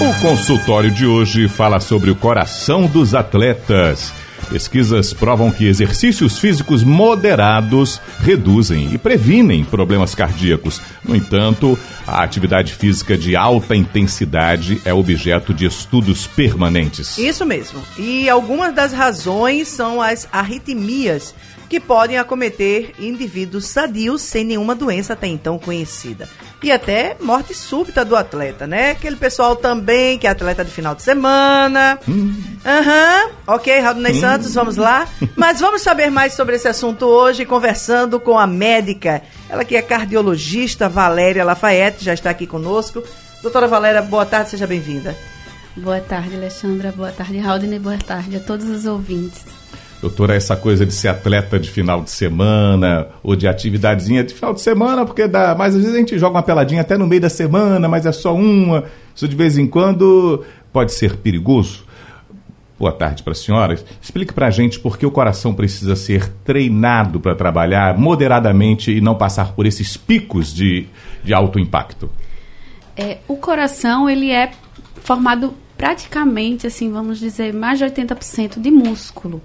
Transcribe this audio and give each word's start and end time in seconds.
O 0.00 0.20
consultório 0.20 0.92
de 0.92 1.04
hoje 1.04 1.48
fala 1.48 1.80
sobre 1.80 2.08
o 2.08 2.14
coração 2.14 2.86
dos 2.86 3.16
atletas. 3.16 4.14
Pesquisas 4.48 5.12
provam 5.12 5.50
que 5.50 5.66
exercícios 5.66 6.38
físicos 6.38 6.84
moderados 6.84 8.00
reduzem 8.20 8.94
e 8.94 8.96
previnem 8.96 9.64
problemas 9.64 10.14
cardíacos. 10.14 10.80
No 11.04 11.16
entanto, 11.16 11.76
a 12.06 12.22
atividade 12.22 12.74
física 12.74 13.18
de 13.18 13.34
alta 13.34 13.74
intensidade 13.74 14.80
é 14.84 14.94
objeto 14.94 15.52
de 15.52 15.66
estudos 15.66 16.28
permanentes. 16.28 17.18
Isso 17.18 17.44
mesmo. 17.44 17.82
E 17.98 18.28
algumas 18.28 18.72
das 18.72 18.92
razões 18.92 19.66
são 19.66 20.00
as 20.00 20.28
arritmias 20.30 21.34
que 21.68 21.78
podem 21.78 22.18
acometer 22.18 22.94
indivíduos 22.98 23.66
sadios 23.66 24.22
sem 24.22 24.44
nenhuma 24.44 24.74
doença 24.74 25.12
até 25.12 25.26
então 25.26 25.58
conhecida. 25.58 26.28
E 26.62 26.72
até 26.72 27.16
morte 27.20 27.54
súbita 27.54 28.04
do 28.04 28.16
atleta, 28.16 28.66
né? 28.66 28.90
Aquele 28.90 29.16
pessoal 29.16 29.54
também 29.54 30.18
que 30.18 30.26
é 30.26 30.30
atleta 30.30 30.64
de 30.64 30.70
final 30.70 30.94
de 30.94 31.02
semana. 31.02 31.98
Hum. 32.08 32.42
Aham. 32.64 33.24
Uhum. 33.24 33.54
Ok, 33.54 33.78
Raul 33.78 34.14
Santos, 34.14 34.54
vamos 34.54 34.76
lá. 34.76 35.06
Mas 35.36 35.60
vamos 35.60 35.82
saber 35.82 36.10
mais 36.10 36.32
sobre 36.32 36.56
esse 36.56 36.66
assunto 36.66 37.06
hoje, 37.06 37.44
conversando 37.44 38.18
com 38.18 38.38
a 38.38 38.46
médica. 38.46 39.22
Ela 39.48 39.64
que 39.64 39.76
é 39.76 39.82
cardiologista, 39.82 40.88
Valéria 40.88 41.44
Lafayette, 41.44 42.04
já 42.04 42.14
está 42.14 42.30
aqui 42.30 42.46
conosco. 42.46 43.04
Doutora 43.40 43.68
Valéria, 43.68 44.02
boa 44.02 44.26
tarde, 44.26 44.50
seja 44.50 44.66
bem-vinda. 44.66 45.16
Boa 45.76 46.00
tarde, 46.00 46.34
Alexandra. 46.34 46.90
Boa 46.90 47.12
tarde, 47.12 47.38
Raudine. 47.38 47.78
Boa 47.78 47.98
tarde 47.98 48.36
a 48.36 48.40
todos 48.40 48.68
os 48.68 48.84
ouvintes. 48.84 49.57
Doutora, 50.00 50.36
essa 50.36 50.56
coisa 50.56 50.86
de 50.86 50.92
ser 50.92 51.08
atleta 51.08 51.58
de 51.58 51.68
final 51.68 52.02
de 52.02 52.10
semana 52.10 53.08
ou 53.20 53.34
de 53.34 53.48
atividadezinha 53.48 54.22
de 54.22 54.32
final 54.32 54.54
de 54.54 54.60
semana, 54.60 55.04
porque 55.04 55.26
dá. 55.26 55.56
Mas 55.58 55.74
às 55.74 55.82
vezes 55.82 55.96
a 55.96 55.98
gente 55.98 56.16
joga 56.18 56.36
uma 56.36 56.42
peladinha 56.42 56.82
até 56.82 56.96
no 56.96 57.06
meio 57.06 57.20
da 57.20 57.28
semana, 57.28 57.88
mas 57.88 58.06
é 58.06 58.12
só 58.12 58.32
uma. 58.32 58.84
Isso 59.14 59.26
de 59.26 59.34
vez 59.34 59.58
em 59.58 59.66
quando 59.66 60.44
pode 60.72 60.92
ser 60.92 61.16
perigoso. 61.16 61.84
Boa 62.78 62.92
tarde 62.92 63.24
para 63.24 63.32
a 63.32 63.34
senhora. 63.34 63.76
Explique 64.00 64.32
para 64.32 64.46
a 64.46 64.50
gente 64.50 64.78
por 64.78 64.96
que 64.96 65.04
o 65.04 65.10
coração 65.10 65.52
precisa 65.52 65.96
ser 65.96 66.28
treinado 66.44 67.18
para 67.18 67.34
trabalhar 67.34 67.98
moderadamente 67.98 68.92
e 68.92 69.00
não 69.00 69.16
passar 69.16 69.52
por 69.52 69.66
esses 69.66 69.96
picos 69.96 70.54
de, 70.54 70.86
de 71.24 71.34
alto 71.34 71.58
impacto. 71.58 72.08
É, 72.96 73.18
o 73.26 73.36
coração 73.36 74.08
ele 74.08 74.30
é 74.30 74.52
formado 75.02 75.54
praticamente, 75.76 76.68
assim, 76.68 76.92
vamos 76.92 77.18
dizer, 77.18 77.52
mais 77.52 77.80
de 77.80 77.84
80% 77.84 78.60
de 78.60 78.70
músculo 78.70 79.42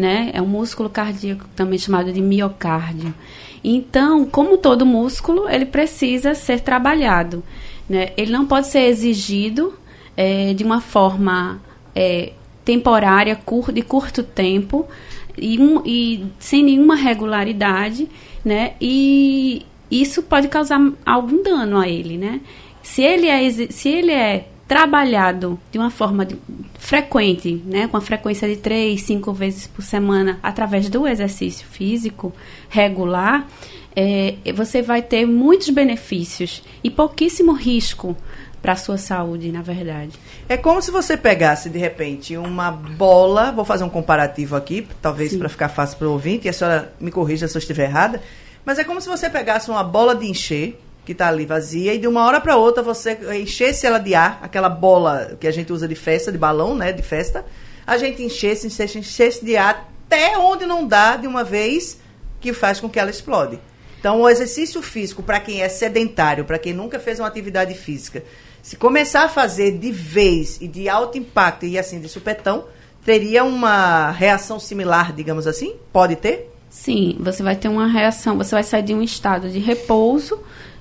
né? 0.00 0.30
É 0.32 0.40
um 0.40 0.46
músculo 0.46 0.88
cardíaco 0.88 1.44
também 1.54 1.78
chamado 1.78 2.10
de 2.10 2.22
miocárdio. 2.22 3.14
Então, 3.62 4.24
como 4.24 4.56
todo 4.56 4.86
músculo, 4.86 5.46
ele 5.46 5.66
precisa 5.66 6.34
ser 6.34 6.60
trabalhado. 6.60 7.44
Né? 7.86 8.12
Ele 8.16 8.32
não 8.32 8.46
pode 8.46 8.68
ser 8.68 8.86
exigido 8.86 9.74
é, 10.16 10.54
de 10.54 10.64
uma 10.64 10.80
forma 10.80 11.60
é, 11.94 12.32
temporária, 12.64 13.36
cur, 13.36 13.70
de 13.70 13.82
curto 13.82 14.22
tempo 14.22 14.88
e, 15.36 15.58
um, 15.58 15.82
e 15.84 16.24
sem 16.38 16.62
nenhuma 16.64 16.94
regularidade, 16.94 18.08
né? 18.42 18.72
E 18.80 19.66
isso 19.90 20.22
pode 20.22 20.48
causar 20.48 20.80
algum 21.04 21.42
dano 21.42 21.78
a 21.78 21.86
ele, 21.86 22.16
né? 22.16 22.40
Se 22.82 23.02
ele 23.02 23.26
é, 23.26 23.50
se 23.50 23.88
ele 23.88 24.12
é 24.12 24.46
trabalhado 24.70 25.58
de 25.72 25.78
uma 25.78 25.90
forma 25.90 26.24
de, 26.24 26.38
frequente, 26.78 27.60
né, 27.66 27.88
com 27.88 27.96
a 27.96 28.00
frequência 28.00 28.46
de 28.46 28.54
três, 28.54 29.02
cinco 29.02 29.32
vezes 29.32 29.66
por 29.66 29.82
semana, 29.82 30.38
através 30.44 30.88
do 30.88 31.08
exercício 31.08 31.66
físico 31.66 32.32
regular, 32.68 33.48
é, 33.96 34.36
você 34.54 34.80
vai 34.80 35.02
ter 35.02 35.26
muitos 35.26 35.70
benefícios 35.70 36.62
e 36.84 36.88
pouquíssimo 36.88 37.50
risco 37.50 38.16
para 38.62 38.74
a 38.74 38.76
sua 38.76 38.96
saúde, 38.96 39.50
na 39.50 39.60
verdade. 39.60 40.12
É 40.48 40.56
como 40.56 40.80
se 40.80 40.92
você 40.92 41.16
pegasse, 41.16 41.68
de 41.68 41.78
repente, 41.80 42.36
uma 42.36 42.70
bola, 42.70 43.50
vou 43.50 43.64
fazer 43.64 43.82
um 43.82 43.88
comparativo 43.88 44.54
aqui, 44.54 44.86
talvez 45.02 45.36
para 45.36 45.48
ficar 45.48 45.68
fácil 45.68 45.98
para 45.98 46.06
o 46.06 46.12
ouvinte, 46.12 46.46
e 46.46 46.48
a 46.48 46.52
senhora 46.52 46.92
me 47.00 47.10
corrija 47.10 47.48
se 47.48 47.56
eu 47.56 47.58
estiver 47.58 47.86
errada, 47.88 48.22
mas 48.64 48.78
é 48.78 48.84
como 48.84 49.00
se 49.00 49.08
você 49.08 49.28
pegasse 49.28 49.68
uma 49.68 49.82
bola 49.82 50.14
de 50.14 50.26
encher, 50.26 50.78
que 51.04 51.12
está 51.12 51.28
ali 51.28 51.46
vazia, 51.46 51.94
e 51.94 51.98
de 51.98 52.06
uma 52.06 52.24
hora 52.24 52.40
para 52.40 52.56
outra 52.56 52.82
você 52.82 53.18
enchesse 53.40 53.86
ela 53.86 53.98
de 53.98 54.14
ar, 54.14 54.38
aquela 54.42 54.68
bola 54.68 55.36
que 55.40 55.46
a 55.46 55.50
gente 55.50 55.72
usa 55.72 55.88
de 55.88 55.94
festa, 55.94 56.30
de 56.30 56.38
balão, 56.38 56.74
né, 56.74 56.92
de 56.92 57.02
festa, 57.02 57.44
a 57.86 57.96
gente 57.96 58.22
enchesse, 58.22 58.66
enchesse, 58.66 58.98
enchesse 58.98 59.44
de 59.44 59.56
ar 59.56 59.90
até 60.06 60.36
onde 60.36 60.66
não 60.66 60.86
dá 60.86 61.16
de 61.16 61.26
uma 61.26 61.44
vez, 61.44 61.98
que 62.40 62.52
faz 62.52 62.80
com 62.80 62.88
que 62.88 62.98
ela 62.98 63.10
explode. 63.10 63.60
Então, 63.98 64.20
o 64.20 64.28
exercício 64.28 64.82
físico, 64.82 65.22
para 65.22 65.38
quem 65.38 65.62
é 65.62 65.68
sedentário, 65.68 66.44
para 66.44 66.58
quem 66.58 66.72
nunca 66.72 66.98
fez 66.98 67.20
uma 67.20 67.28
atividade 67.28 67.74
física, 67.74 68.24
se 68.62 68.76
começar 68.76 69.24
a 69.24 69.28
fazer 69.28 69.78
de 69.78 69.92
vez 69.92 70.58
e 70.60 70.66
de 70.66 70.88
alto 70.88 71.16
impacto 71.16 71.64
e 71.64 71.78
assim 71.78 72.00
de 72.00 72.08
supetão, 72.08 72.64
teria 73.04 73.44
uma 73.44 74.10
reação 74.10 74.58
similar, 74.58 75.12
digamos 75.12 75.46
assim? 75.46 75.76
Pode 75.92 76.16
ter? 76.16 76.50
Sim, 76.68 77.16
você 77.20 77.42
vai 77.42 77.56
ter 77.56 77.68
uma 77.68 77.86
reação, 77.86 78.36
você 78.36 78.54
vai 78.54 78.62
sair 78.62 78.82
de 78.82 78.94
um 78.94 79.02
estado 79.02 79.48
de 79.48 79.58
repouso 79.58 80.40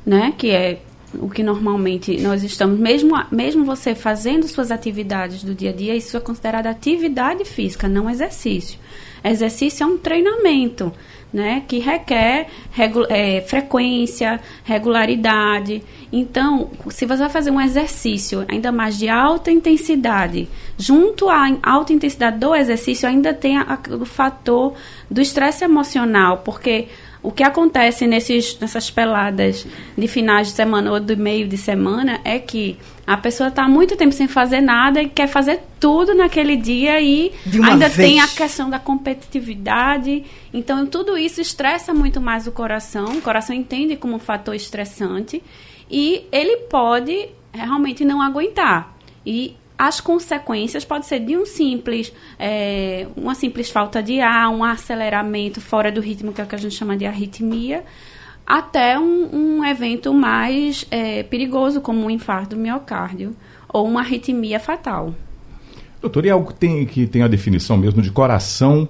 né? 0.09 0.34
Que 0.36 0.50
é 0.50 0.80
o 1.14 1.30
que 1.30 1.44
normalmente 1.44 2.20
nós 2.20 2.44
estamos, 2.44 2.80
mesmo, 2.80 3.16
mesmo 3.31 3.64
você 3.64 3.94
fazendo 3.94 4.47
suas 4.47 4.72
atividades 4.72 5.44
do 5.44 5.53
dia 5.53 5.70
a 5.70 5.74
dia, 5.74 5.96
isso 5.96 6.18
é 6.18 6.20
considerado 6.20 6.66
atividade 6.66 7.46
física, 7.46 7.88
não 7.88 8.09
exercício. 8.09 8.80
Exercício 9.24 9.84
é 9.84 9.86
um 9.86 9.97
treinamento, 9.97 10.92
né, 11.31 11.64
que 11.68 11.78
requer 11.78 12.47
regu 12.72 13.06
é, 13.09 13.42
frequência, 13.42 14.40
regularidade. 14.64 15.84
Então, 16.12 16.72
se 16.90 17.06
você 17.06 17.20
vai 17.20 17.30
fazer 17.30 17.52
um 17.52 17.62
exercício 17.62 18.46
ainda 18.47 18.72
mais 18.72 18.97
de 18.97 19.09
alta 19.09 19.52
intensidade, 19.52 20.47
junto 20.78 21.30
à 21.30 21.56
alta 21.62 21.94
intensidade 21.94 22.40
do 22.40 22.56
exercício, 22.56 23.08
ainda 23.08 23.31
tem 23.31 23.58
a, 23.58 23.62
a, 23.62 23.96
o 23.96 24.06
fator 24.06 24.74
do 25.09 25.22
estresse 25.22 25.64
emocional, 25.64 26.40
porque 26.40 26.88
o 27.22 27.31
que 27.31 27.44
acontece 27.44 28.07
nesses, 28.07 28.57
nessas 28.59 28.90
peladas 28.90 29.68
de 29.97 30.07
finais 30.07 30.47
de 30.47 30.53
semana 30.53 30.91
ou 30.91 31.00
do 31.00 31.18
meio 31.18 31.47
de 31.47 31.57
semana 31.57 32.22
é 32.24 32.40
que 32.40 32.78
a 33.06 33.18
pessoa 33.18 33.50
está 33.50 33.68
muito 33.68 33.97
tempo 33.97 34.13
sem 34.13 34.28
fazer 34.28 34.62
nada 34.62 35.02
e 35.02 35.09
quer 35.09 35.28
fazer 35.28 35.59
tudo 35.79 36.13
naquele 36.13 36.56
dia 36.56 37.02
e 37.02 37.34
ainda 37.63 37.90
vez. 37.90 38.09
tem 38.09 38.22
a 38.22 38.28
questão 38.28 38.69
da 38.69 38.79
competitividade. 38.79 40.24
Então, 40.53 40.85
tudo 40.85 41.18
isso 41.18 41.41
estressa 41.41 41.94
muito 41.94 42.22
mais 42.22 42.47
o 42.47 42.52
coração. 42.52 43.18
O 43.18 43.22
coração 43.22 43.53
entende 43.53 43.97
como 43.97 44.16
um 44.16 44.19
fator 44.19 44.56
estressante 44.56 45.44
e 45.91 46.25
ele 46.31 46.58
pode 46.69 47.29
realmente 47.52 48.06
não 48.06 48.22
aguentar. 48.22 48.96
E 49.25 49.58
as 49.79 50.01
consequências 50.01 50.84
pode 50.84 51.06
ser 51.06 51.22
de 51.22 51.38
um 51.38 51.45
simples, 51.45 52.12
é, 52.38 53.07
uma 53.16 53.34
simples 53.34 53.69
falta 53.69 54.03
de 54.03 54.19
ar, 54.19 54.50
um 54.50 54.62
aceleramento 54.62 55.62
fora 55.62 55.90
do 55.90 56.01
ritmo, 56.01 56.34
que 56.34 56.41
é 56.41 56.44
o 56.44 56.47
que 56.47 56.53
a 56.53 56.57
gente 56.57 56.75
chama 56.75 56.97
de 56.97 57.06
arritmia, 57.06 57.85
até 58.45 59.00
um, 59.00 59.29
um 59.59 59.66
evento 59.66 60.13
mais 60.13 60.85
é, 60.91 61.23
perigoso, 61.23 61.79
como 61.79 62.06
um 62.06 62.09
infarto 62.09 62.57
do 62.57 62.62
miocárdio 62.62 63.34
ou 63.69 63.88
uma 63.88 64.01
arritmia 64.01 64.59
fatal. 64.59 65.16
Doutor, 66.01 66.25
e 66.25 66.29
algo 66.29 66.51
tem, 66.51 66.85
que 66.85 67.07
tem 67.07 67.23
a 67.23 67.29
definição 67.29 67.78
mesmo 67.78 68.02
de 68.02 68.11
coração, 68.11 68.85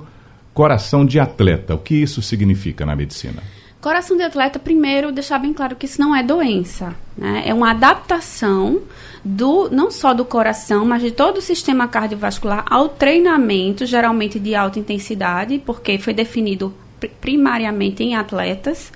coração 0.56 1.06
de 1.06 1.20
atleta. 1.20 1.76
O 1.76 1.78
que 1.78 2.02
isso 2.02 2.20
significa 2.20 2.84
na 2.84 2.96
medicina? 2.96 3.44
Coração 3.82 4.18
de 4.18 4.24
atleta, 4.24 4.60
primeiro, 4.60 5.10
deixar 5.10 5.40
bem 5.40 5.54
claro 5.54 5.76
que 5.76 5.86
isso 5.86 6.02
não 6.02 6.14
é 6.14 6.22
doença. 6.22 6.94
Né? 7.18 7.44
É 7.46 7.54
uma 7.54 7.72
adaptação 7.72 8.82
do 9.24 9.70
não 9.70 9.90
só 9.90 10.14
do 10.14 10.26
coração, 10.26 10.86
mas 10.86 11.02
de 11.02 11.12
todo 11.12 11.38
o 11.38 11.42
sistema 11.42 11.88
cardiovascular 11.88 12.66
ao 12.70 12.90
treinamento, 12.90 13.86
geralmente 13.86 14.38
de 14.38 14.54
alta 14.54 14.80
intensidade, 14.80 15.62
porque 15.66 15.98
foi 15.98 16.14
definido 16.14 16.74
primariamente 17.22 18.04
em 18.04 18.16
atletas 18.16 18.92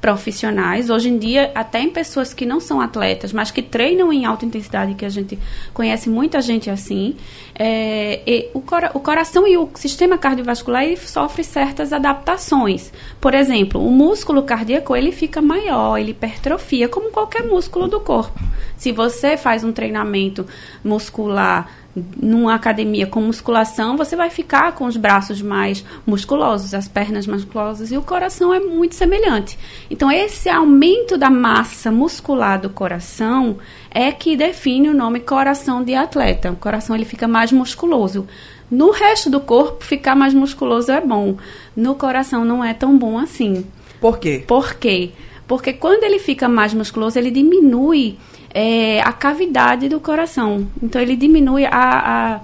profissionais. 0.00 0.90
Hoje 0.90 1.08
em 1.08 1.18
dia, 1.18 1.50
até 1.54 1.80
em 1.80 1.90
pessoas 1.90 2.34
que 2.34 2.44
não 2.44 2.60
são 2.60 2.80
atletas, 2.80 3.32
mas 3.32 3.50
que 3.50 3.62
treinam 3.62 4.12
em 4.12 4.24
alta 4.24 4.44
intensidade, 4.44 4.94
que 4.94 5.04
a 5.04 5.08
gente 5.08 5.38
conhece 5.72 6.08
muita 6.08 6.40
gente 6.40 6.70
assim, 6.70 7.16
é, 7.54 8.50
o, 8.52 8.60
cora 8.60 8.90
o, 8.94 9.00
coração 9.00 9.46
e 9.46 9.56
o 9.56 9.68
sistema 9.74 10.18
cardiovascular 10.18 10.84
ele 10.84 10.96
sofre 10.96 11.42
certas 11.42 11.92
adaptações. 11.92 12.92
Por 13.20 13.34
exemplo, 13.34 13.84
o 13.84 13.90
músculo 13.90 14.42
cardíaco 14.42 14.94
ele 14.94 15.12
fica 15.12 15.40
maior, 15.40 15.98
ele 15.98 16.10
hipertrofia, 16.10 16.88
como 16.88 17.10
qualquer 17.10 17.42
músculo 17.42 17.88
do 17.88 18.00
corpo. 18.00 18.38
Se 18.76 18.92
você 18.92 19.36
faz 19.36 19.64
um 19.64 19.72
treinamento 19.72 20.46
muscular 20.84 21.85
numa 22.16 22.54
academia 22.54 23.06
com 23.06 23.20
musculação, 23.20 23.96
você 23.96 24.14
vai 24.14 24.28
ficar 24.28 24.72
com 24.72 24.84
os 24.84 24.96
braços 24.96 25.40
mais 25.40 25.84
musculosos, 26.06 26.74
as 26.74 26.86
pernas 26.86 27.26
musculosas 27.26 27.90
e 27.90 27.96
o 27.96 28.02
coração 28.02 28.52
é 28.52 28.60
muito 28.60 28.94
semelhante. 28.94 29.58
Então, 29.90 30.10
esse 30.10 30.48
aumento 30.48 31.16
da 31.16 31.30
massa 31.30 31.90
muscular 31.90 32.60
do 32.60 32.68
coração 32.68 33.56
é 33.90 34.12
que 34.12 34.36
define 34.36 34.88
o 34.90 34.94
nome 34.94 35.20
coração 35.20 35.82
de 35.82 35.94
atleta. 35.94 36.52
O 36.52 36.56
coração 36.56 36.94
ele 36.94 37.04
fica 37.04 37.26
mais 37.26 37.50
musculoso. 37.50 38.26
No 38.70 38.90
resto 38.90 39.30
do 39.30 39.40
corpo, 39.40 39.84
ficar 39.84 40.14
mais 40.14 40.34
musculoso 40.34 40.90
é 40.90 41.00
bom. 41.00 41.36
No 41.74 41.94
coração 41.94 42.44
não 42.44 42.62
é 42.62 42.74
tão 42.74 42.98
bom 42.98 43.18
assim. 43.18 43.64
Por 44.00 44.18
quê? 44.18 44.44
Por 44.46 44.74
quê? 44.74 45.12
Porque 45.46 45.72
quando 45.72 46.02
ele 46.02 46.18
fica 46.18 46.48
mais 46.48 46.74
musculoso, 46.74 47.18
ele 47.18 47.30
diminui 47.30 48.18
é, 48.58 49.02
a 49.02 49.12
cavidade 49.12 49.86
do 49.86 50.00
coração. 50.00 50.66
Então 50.82 50.98
ele 50.98 51.14
diminui 51.14 51.66
a, 51.66 51.70
a 51.70 52.40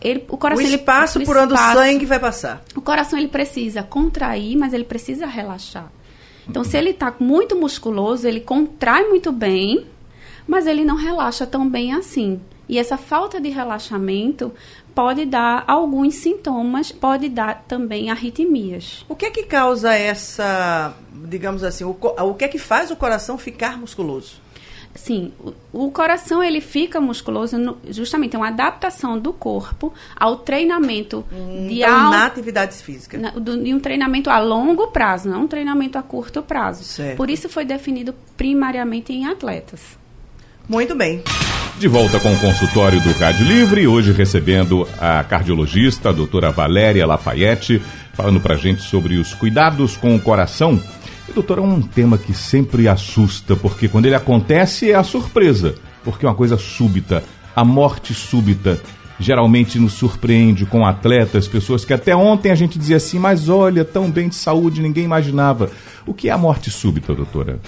ele, 0.00 0.24
o 0.28 0.36
coração 0.36 0.64
o 0.64 0.68
espaço 0.68 1.18
ele, 1.18 1.26
por 1.26 1.36
onde 1.36 1.54
o 1.54 1.56
sangue 1.56 2.06
vai 2.06 2.20
passar. 2.20 2.62
O 2.76 2.80
coração 2.80 3.18
ele 3.18 3.26
precisa 3.26 3.82
contrair, 3.82 4.56
mas 4.56 4.72
ele 4.72 4.84
precisa 4.84 5.26
relaxar. 5.26 5.90
Então 6.48 6.62
se 6.62 6.76
ele 6.76 6.90
está 6.90 7.12
muito 7.18 7.56
musculoso, 7.56 8.28
ele 8.28 8.40
contrai 8.40 9.08
muito 9.08 9.32
bem, 9.32 9.88
mas 10.46 10.68
ele 10.68 10.84
não 10.84 10.94
relaxa 10.94 11.44
tão 11.44 11.68
bem 11.68 11.92
assim. 11.92 12.40
E 12.68 12.78
essa 12.78 12.96
falta 12.96 13.40
de 13.40 13.48
relaxamento 13.48 14.52
pode 14.94 15.24
dar 15.24 15.64
alguns 15.66 16.14
sintomas, 16.14 16.92
pode 16.92 17.28
dar 17.28 17.64
também 17.66 18.08
arritmias. 18.08 19.04
O 19.08 19.16
que 19.16 19.26
é 19.26 19.30
que 19.30 19.42
causa 19.42 19.92
essa, 19.92 20.94
digamos 21.12 21.64
assim, 21.64 21.82
o, 21.82 21.96
o 22.00 22.34
que 22.34 22.44
é 22.44 22.48
que 22.48 22.58
faz 22.58 22.92
o 22.92 22.96
coração 22.96 23.36
ficar 23.36 23.76
musculoso? 23.76 24.43
Sim, 24.94 25.32
o, 25.40 25.86
o, 25.86 25.90
coração 25.90 26.42
ele 26.42 26.60
fica 26.60 27.00
musculoso 27.00 27.58
no, 27.58 27.76
justamente 27.90 28.36
é 28.36 28.38
uma 28.38 28.48
adaptação 28.48 29.18
do 29.18 29.32
corpo 29.32 29.92
ao 30.14 30.36
treinamento 30.36 31.24
hum, 31.32 31.66
de 31.66 31.80
então, 31.80 32.10
na 32.10 32.26
atividade 32.26 32.76
física. 32.76 33.18
Na, 33.18 33.30
do, 33.30 33.62
de 33.62 33.74
um 33.74 33.80
treinamento 33.80 34.30
a 34.30 34.38
longo 34.38 34.86
prazo, 34.88 35.28
não 35.28 35.42
um 35.42 35.48
treinamento 35.48 35.98
a 35.98 36.02
curto 36.02 36.42
prazo. 36.42 36.84
Certo. 36.84 37.16
Por 37.16 37.28
isso 37.28 37.48
foi 37.48 37.64
definido 37.64 38.14
primariamente 38.36 39.12
em 39.12 39.26
atletas. 39.26 39.80
Muito 40.68 40.94
bem. 40.94 41.22
De 41.78 41.88
volta 41.88 42.20
com 42.20 42.32
o 42.32 42.38
consultório 42.38 43.00
do 43.00 43.12
Rádio 43.12 43.44
Livre, 43.44 43.86
hoje 43.88 44.12
recebendo 44.12 44.88
a 44.98 45.24
cardiologista, 45.24 46.10
a 46.10 46.12
doutora 46.12 46.52
Valéria 46.52 47.04
Lafayette, 47.04 47.82
falando 48.14 48.40
pra 48.40 48.54
gente 48.54 48.80
sobre 48.80 49.16
os 49.16 49.34
cuidados 49.34 49.96
com 49.96 50.14
o 50.14 50.20
coração 50.20 50.80
e, 51.28 51.32
doutor, 51.32 51.58
é 51.58 51.62
um 51.62 51.80
tema 51.80 52.18
que 52.18 52.34
sempre 52.34 52.86
assusta, 52.86 53.56
porque 53.56 53.88
quando 53.88 54.06
ele 54.06 54.14
acontece 54.14 54.90
é 54.90 54.94
a 54.94 55.02
surpresa, 55.02 55.74
porque 56.02 56.26
é 56.26 56.28
uma 56.28 56.34
coisa 56.34 56.58
súbita, 56.58 57.24
a 57.54 57.64
morte 57.64 58.12
súbita. 58.12 58.80
Geralmente 59.18 59.78
nos 59.78 59.92
surpreende 59.92 60.66
com 60.66 60.84
atletas, 60.84 61.46
pessoas 61.46 61.84
que 61.84 61.94
até 61.94 62.16
ontem 62.16 62.50
a 62.50 62.54
gente 62.54 62.78
dizia 62.78 62.96
assim, 62.96 63.18
mas 63.18 63.48
olha, 63.48 63.84
tão 63.84 64.10
bem 64.10 64.28
de 64.28 64.34
saúde, 64.34 64.82
ninguém 64.82 65.04
imaginava. 65.04 65.70
O 66.04 66.12
que 66.12 66.28
é 66.28 66.32
a 66.32 66.38
morte 66.38 66.68
súbita, 66.68 67.14
doutora? 67.14 67.60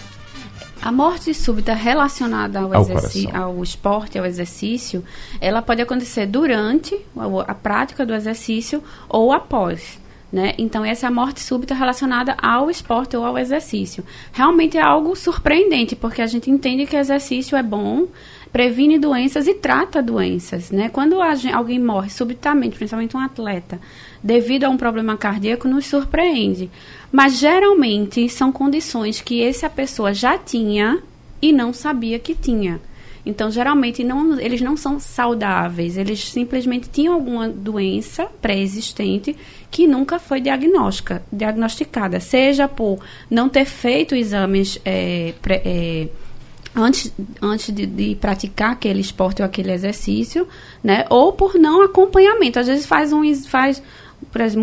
A 0.82 0.92
morte 0.92 1.32
súbita 1.32 1.72
relacionada 1.72 2.60
ao, 2.60 2.74
ao, 2.74 2.86
ao, 3.32 3.62
esporte, 3.62 4.18
ao 4.18 4.26
exercício, 4.26 5.04
ela 5.40 5.62
pode 5.62 5.80
acontecer 5.80 6.26
durante 6.26 6.94
a, 7.16 7.52
a 7.52 7.54
prática 7.54 8.04
do 8.04 8.12
exercício 8.12 8.82
ou 9.08 9.32
após. 9.32 9.98
Né? 10.32 10.54
Então, 10.58 10.84
essa 10.84 11.06
é 11.06 11.08
a 11.08 11.12
morte 11.12 11.40
súbita 11.40 11.72
relacionada 11.72 12.36
ao 12.42 12.68
esporte 12.68 13.16
ou 13.16 13.24
ao 13.24 13.38
exercício. 13.38 14.04
Realmente 14.32 14.76
é 14.76 14.82
algo 14.82 15.14
surpreendente, 15.14 15.94
porque 15.94 16.20
a 16.20 16.26
gente 16.26 16.50
entende 16.50 16.84
que 16.84 16.96
exercício 16.96 17.56
é 17.56 17.62
bom, 17.62 18.08
previne 18.52 18.98
doenças 18.98 19.46
e 19.46 19.54
trata 19.54 20.02
doenças. 20.02 20.70
Né? 20.70 20.88
Quando 20.88 21.18
alguém 21.52 21.78
morre 21.78 22.10
subitamente, 22.10 22.76
principalmente 22.76 23.16
um 23.16 23.20
atleta, 23.20 23.80
devido 24.22 24.64
a 24.64 24.68
um 24.68 24.76
problema 24.76 25.16
cardíaco, 25.16 25.68
nos 25.68 25.86
surpreende. 25.86 26.68
Mas 27.12 27.38
geralmente 27.38 28.28
são 28.28 28.50
condições 28.50 29.20
que 29.20 29.42
essa 29.42 29.70
pessoa 29.70 30.12
já 30.12 30.36
tinha 30.36 31.00
e 31.40 31.52
não 31.52 31.72
sabia 31.72 32.18
que 32.18 32.34
tinha. 32.34 32.80
Então, 33.26 33.50
geralmente, 33.50 34.04
não, 34.04 34.38
eles 34.38 34.60
não 34.60 34.76
são 34.76 35.00
saudáveis, 35.00 35.96
eles 35.96 36.28
simplesmente 36.30 36.88
tinham 36.88 37.12
alguma 37.12 37.48
doença 37.48 38.26
pré-existente 38.40 39.36
que 39.68 39.84
nunca 39.84 40.20
foi 40.20 40.40
diagnóstica, 40.40 41.24
diagnosticada, 41.32 42.20
seja 42.20 42.68
por 42.68 43.00
não 43.28 43.48
ter 43.48 43.64
feito 43.64 44.14
exames 44.14 44.78
é, 44.84 45.34
pré, 45.42 45.60
é, 45.64 46.08
antes, 46.76 47.12
antes 47.42 47.74
de, 47.74 47.84
de, 47.84 48.14
praticar 48.14 48.70
aquele 48.70 49.00
esporte 49.00 49.42
ou 49.42 49.46
aquele 49.46 49.72
exercício, 49.72 50.46
né? 50.82 51.04
Ou 51.10 51.32
por 51.32 51.54
não 51.54 51.82
acompanhamento. 51.82 52.60
Às 52.60 52.68
vezes 52.68 52.86
faz 52.86 53.12
um 53.12 53.22
faz, 53.46 53.82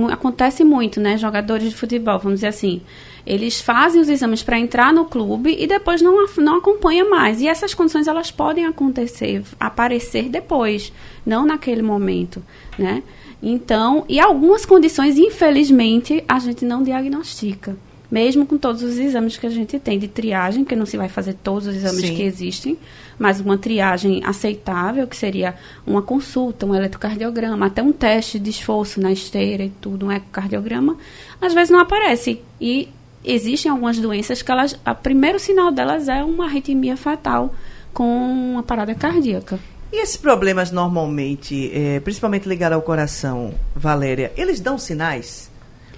acontece 0.09 0.63
muito, 0.63 1.01
né? 1.01 1.17
Jogadores 1.17 1.69
de 1.69 1.75
futebol, 1.75 2.17
vamos 2.17 2.37
dizer 2.37 2.47
assim, 2.47 2.81
eles 3.25 3.61
fazem 3.61 4.01
os 4.01 4.09
exames 4.09 4.43
para 4.43 4.59
entrar 4.59 4.93
no 4.93 5.05
clube 5.05 5.55
e 5.57 5.65
depois 5.65 6.01
não, 6.01 6.25
não 6.37 6.57
acompanha 6.57 7.05
mais. 7.05 7.41
E 7.41 7.47
essas 7.47 7.73
condições 7.73 8.07
elas 8.07 8.31
podem 8.31 8.65
acontecer, 8.65 9.43
aparecer 9.59 10.29
depois, 10.29 10.91
não 11.25 11.45
naquele 11.45 11.81
momento, 11.81 12.43
né? 12.77 13.01
Então, 13.41 14.05
e 14.07 14.19
algumas 14.19 14.65
condições, 14.65 15.17
infelizmente, 15.17 16.23
a 16.27 16.39
gente 16.39 16.63
não 16.63 16.81
diagnostica. 16.81 17.75
Mesmo 18.09 18.45
com 18.45 18.57
todos 18.57 18.83
os 18.83 18.97
exames 18.97 19.37
que 19.37 19.47
a 19.47 19.49
gente 19.49 19.79
tem 19.79 19.97
de 19.97 20.07
triagem, 20.07 20.63
que 20.63 20.75
não 20.75 20.85
se 20.85 20.95
vai 20.95 21.09
fazer 21.09 21.33
todos 21.33 21.67
os 21.67 21.75
exames 21.75 22.01
Sim. 22.01 22.15
que 22.15 22.21
existem, 22.21 22.77
mas 23.17 23.41
uma 23.41 23.57
triagem 23.57 24.21
aceitável, 24.23 25.07
que 25.07 25.17
seria 25.17 25.55
uma 25.85 26.01
consulta, 26.01 26.65
um 26.65 26.75
eletrocardiograma, 26.75 27.65
até 27.65 27.81
um 27.81 27.91
teste 27.91 28.37
de 28.37 28.51
esforço 28.51 29.01
na 29.01 29.11
esteira 29.11 29.63
e 29.63 29.69
tudo, 29.69 30.05
um 30.05 30.11
ecocardiograma, 30.11 30.95
às 31.41 31.53
vezes 31.53 31.71
não 31.71 31.79
aparece. 31.79 32.39
E 32.61 32.87
existem 33.23 33.71
algumas 33.71 33.97
doenças 33.97 34.41
que 34.41 34.51
elas, 34.51 34.73
o 34.73 34.95
primeiro 34.95 35.39
sinal 35.39 35.71
delas 35.71 36.07
é 36.07 36.23
uma 36.23 36.45
arritmia 36.45 36.97
fatal 36.97 37.53
com 37.93 38.03
uma 38.03 38.63
parada 38.63 38.93
cardíaca. 38.95 39.59
E 39.91 40.01
esses 40.01 40.17
problemas 40.17 40.71
normalmente, 40.71 41.71
é, 41.73 41.99
principalmente 41.99 42.49
ligados 42.49 42.75
ao 42.75 42.81
coração, 42.81 43.53
Valéria, 43.75 44.33
eles 44.35 44.59
dão 44.59 44.77
sinais? 44.77 45.51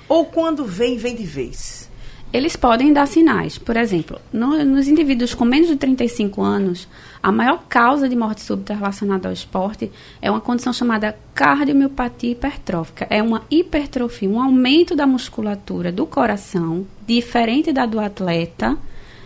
Ou 0.08 0.26
quando 0.26 0.66
vem, 0.66 0.98
vem 0.98 1.16
de 1.16 1.24
vez? 1.24 1.85
Eles 2.36 2.58
podem 2.58 2.92
dar 2.92 3.08
sinais. 3.08 3.58
Por 3.58 3.78
exemplo, 3.78 4.20
no, 4.34 4.62
nos 4.66 4.90
indivíduos 4.90 5.34
com 5.34 5.46
menos 5.46 5.70
de 5.70 5.78
35 5.78 6.42
anos, 6.42 6.86
a 7.24 7.32
maior 7.32 7.64
causa 7.70 8.10
de 8.10 8.16
morte 8.16 8.42
súbita 8.42 8.74
relacionada 8.74 9.30
ao 9.30 9.34
esporte 9.34 9.90
é 10.22 10.30
uma 10.30 10.42
condição 10.42 10.74
chamada 10.74 11.16
cardiomiopatia 11.34 12.32
hipertrófica. 12.32 13.08
É 13.10 13.24
uma 13.24 13.44
hipertrofia, 13.50 14.30
um 14.30 14.42
aumento 14.42 14.98
da 14.98 15.08
musculatura 15.08 15.94
do 15.94 16.06
coração, 16.06 16.86
diferente 17.08 17.72
da 17.72 17.86
do 17.86 18.02
atleta. 18.02 18.78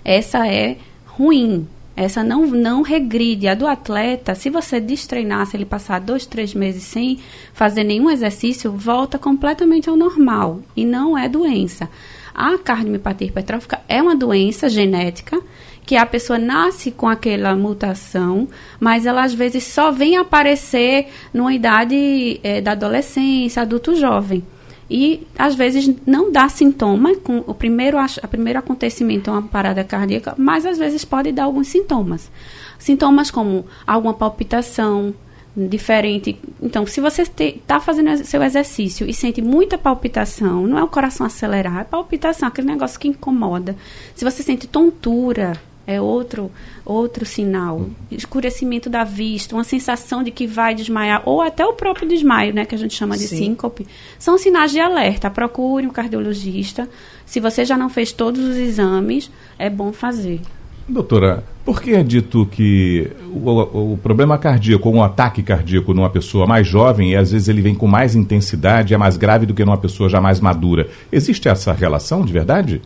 Essa 0.06 0.48
é 0.48 0.78
ruim. 1.08 1.68
Essa 1.96 2.24
não, 2.24 2.46
não 2.46 2.84
regride. 2.84 3.48
A 3.48 3.56
do 3.56 3.66
atleta, 3.66 4.36
se 4.36 4.52
você 4.52 4.80
destreinar, 4.80 5.48
se 5.48 5.58
ele 5.58 5.66
passar 5.66 6.00
dois, 6.00 6.28
três 6.28 6.54
meses 6.54 6.84
sem 6.84 7.18
fazer 7.54 7.84
nenhum 7.84 8.12
exercício, 8.12 8.72
volta 8.72 9.18
completamente 9.18 9.90
ao 9.90 9.98
normal. 9.98 10.60
E 10.78 10.86
não 10.86 11.18
é 11.18 11.28
doença. 11.28 11.90
A 12.34 12.58
cardiomiopatia 12.58 13.28
hipertrófica 13.28 13.82
é 13.88 14.02
uma 14.02 14.16
doença 14.16 14.70
genética 14.70 15.40
que 15.86 15.96
a 15.96 16.06
pessoa 16.06 16.38
nasce 16.38 16.92
com 16.92 17.08
aquela 17.08 17.56
mutação, 17.56 18.48
mas 18.80 19.06
ela 19.08 19.24
às 19.24 19.34
vezes 19.34 19.64
só 19.64 19.92
vem 19.92 20.18
aparecer 20.18 21.08
numa 21.34 21.54
idade 21.54 22.40
é, 22.44 22.62
da 22.62 22.74
adolescência, 22.74 23.64
adulto 23.64 23.96
jovem. 23.96 24.44
E 24.90 25.28
às 25.38 25.56
vezes 25.56 25.92
não 26.06 26.32
dá 26.32 26.50
sintoma, 26.50 27.16
com 27.16 27.44
o 27.46 27.54
primeiro, 27.54 27.98
a 27.98 28.28
primeiro 28.28 28.60
acontecimento 28.60 29.30
é 29.30 29.34
uma 29.34 29.42
parada 29.44 29.84
cardíaca, 29.84 30.34
mas 30.38 30.66
às 30.66 30.78
vezes 30.78 31.06
pode 31.06 31.32
dar 31.32 31.44
alguns 31.44 31.68
sintomas. 31.68 32.32
Sintomas 32.78 33.30
como 33.30 33.66
alguma 33.86 34.14
palpitação, 34.14 35.14
diferente. 35.56 36.40
Então, 36.62 36.86
se 36.86 37.02
você 37.02 37.24
está 37.24 37.80
fazendo 37.80 38.24
seu 38.24 38.42
exercício 38.44 39.08
e 39.10 39.14
sente 39.14 39.42
muita 39.42 39.78
palpitação, 39.78 40.66
não 40.68 40.78
é 40.78 40.84
o 40.84 40.88
coração 40.88 41.26
acelerar, 41.26 41.80
é 41.80 41.84
palpitação, 41.84 42.48
aquele 42.48 42.68
negócio 42.68 43.00
que 43.00 43.08
incomoda. 43.08 43.76
Se 44.16 44.24
você 44.24 44.44
sente 44.44 44.68
tontura, 44.68 45.54
é 45.86 46.00
outro 46.00 46.52
outro 46.86 47.26
sinal. 47.26 47.88
Escurecimento 48.12 48.90
da 48.90 49.04
vista, 49.04 49.56
uma 49.56 49.64
sensação 49.64 50.24
de 50.24 50.32
que 50.32 50.48
vai 50.48 50.74
desmaiar, 50.74 51.22
ou 51.26 51.42
até 51.42 51.66
o 51.66 51.74
próprio 51.74 52.08
desmaio, 52.08 52.54
né, 52.54 52.66
que 52.66 52.76
a 52.76 52.78
gente 52.78 52.96
chama 52.96 53.18
de 53.18 53.28
Sim. 53.28 53.38
síncope, 53.38 53.88
são 54.18 54.38
sinais 54.38 54.72
de 54.72 54.80
alerta. 54.80 55.30
Procure 55.30 55.86
um 55.86 55.92
cardiologista. 55.92 56.90
Se 57.26 57.40
você 57.40 57.64
já 57.66 57.78
não 57.78 57.90
fez 57.90 58.12
todos 58.12 58.44
os 58.44 58.56
exames, 58.56 59.32
é 59.58 59.70
bom 59.70 59.92
fazer. 59.92 60.42
Doutora, 60.90 61.44
por 61.64 61.82
que 61.82 61.92
é 61.92 62.02
dito 62.02 62.48
que 62.48 63.12
o, 63.32 63.94
o 63.94 63.98
problema 64.02 64.40
cardíaco, 64.40 64.90
um 64.90 65.04
ataque 65.04 65.44
cardíaco 65.44 65.94
numa 65.94 66.10
pessoa 66.10 66.48
mais 66.48 66.66
jovem, 66.66 67.12
e 67.12 67.16
às 67.16 67.32
vezes 67.32 67.48
ele 67.48 67.62
vem 67.62 67.76
com 67.76 67.86
mais 67.86 68.16
intensidade, 68.16 68.94
é 68.94 68.98
mais 68.98 69.16
grave 69.16 69.46
do 69.46 69.54
que 69.54 69.64
numa 69.64 69.78
pessoa 69.78 70.10
já 70.10 70.20
mais 70.20 70.40
madura? 70.40 70.90
Existe 71.12 71.48
essa 71.48 71.72
relação 71.72 72.26
de 72.26 72.34
verdade? 72.34 72.82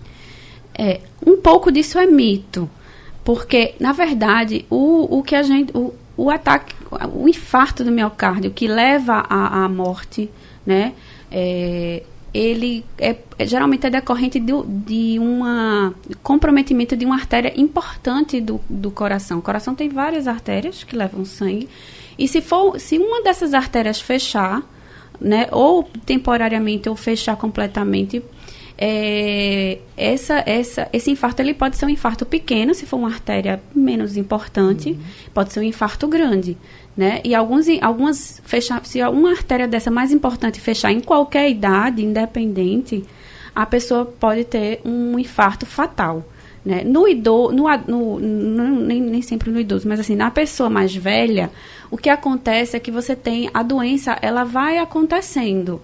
É, 0.77 0.99
um 1.25 1.37
pouco 1.37 1.71
disso 1.71 1.97
é 1.97 2.05
mito. 2.05 2.69
Porque, 3.23 3.75
na 3.79 3.93
verdade, 3.93 4.65
o, 4.69 5.19
o 5.19 5.23
que 5.23 5.35
a 5.35 5.43
gente. 5.43 5.71
O, 5.75 5.93
o 6.17 6.29
ataque, 6.29 6.75
o 7.15 7.27
infarto 7.27 7.83
do 7.83 7.91
miocárdio 7.91 8.51
que 8.51 8.67
leva 8.67 9.25
à, 9.29 9.63
à 9.63 9.69
morte, 9.69 10.29
né? 10.65 10.93
É, 11.31 12.03
ele 12.33 12.83
é, 12.97 13.15
é, 13.37 13.45
geralmente 13.45 13.85
é 13.85 13.89
decorrente 13.89 14.39
de, 14.39 14.51
de 14.65 15.19
um 15.19 15.41
comprometimento 16.23 16.95
de 16.95 17.05
uma 17.05 17.15
artéria 17.15 17.53
importante 17.55 18.41
do, 18.41 18.59
do 18.67 18.89
coração. 18.89 19.37
O 19.37 19.41
coração 19.41 19.75
tem 19.75 19.87
várias 19.87 20.27
artérias 20.27 20.83
que 20.83 20.95
levam 20.95 21.23
sangue. 21.23 21.69
E 22.17 22.27
se, 22.27 22.41
for, 22.41 22.79
se 22.79 22.97
uma 22.97 23.21
dessas 23.21 23.53
artérias 23.53 24.01
fechar, 24.01 24.63
né, 25.21 25.47
ou 25.51 25.83
temporariamente 26.05 26.89
ou 26.89 26.95
fechar 26.95 27.35
completamente, 27.35 28.23
é, 28.77 29.77
essa, 29.95 30.43
essa, 30.45 30.89
esse 30.91 31.11
infarto 31.11 31.41
ele 31.41 31.53
pode 31.53 31.77
ser 31.77 31.85
um 31.85 31.89
infarto 31.89 32.25
pequeno, 32.25 32.73
se 32.73 32.85
for 32.85 32.97
uma 32.97 33.09
artéria 33.09 33.61
menos 33.73 34.17
importante, 34.17 34.89
uhum. 34.89 34.99
pode 35.33 35.53
ser 35.53 35.59
um 35.59 35.63
infarto 35.63 36.07
grande. 36.07 36.57
Né? 36.95 37.21
E 37.23 37.33
alguns, 37.33 37.65
algumas 37.81 38.41
fechar, 38.45 38.85
se 38.85 39.01
uma 39.03 39.31
artéria 39.31 39.67
dessa 39.67 39.89
mais 39.89 40.11
importante 40.11 40.61
fechar 40.61 40.91
em 40.91 40.99
qualquer 40.99 41.49
idade, 41.49 42.05
independente, 42.05 43.03
a 43.55 43.65
pessoa 43.65 44.05
pode 44.05 44.43
ter 44.43 44.79
um 44.85 45.17
infarto 45.17 45.65
fatal. 45.65 46.23
Né? 46.65 46.83
No 46.83 47.07
idoso, 47.07 47.53
no, 47.53 47.65
no, 47.87 48.19
no, 48.19 48.79
nem, 48.81 49.01
nem 49.01 49.21
sempre 49.21 49.51
no 49.51 49.59
idoso, 49.59 49.87
mas 49.87 49.99
assim, 49.99 50.15
na 50.15 50.31
pessoa 50.31 50.69
mais 50.69 50.95
velha, 50.95 51.51
o 51.91 51.97
que 51.97 52.09
acontece 52.09 52.77
é 52.77 52.79
que 52.79 52.91
você 52.91 53.15
tem 53.15 53.49
a 53.53 53.61
doença, 53.61 54.17
ela 54.21 54.43
vai 54.43 54.77
acontecendo. 54.77 55.81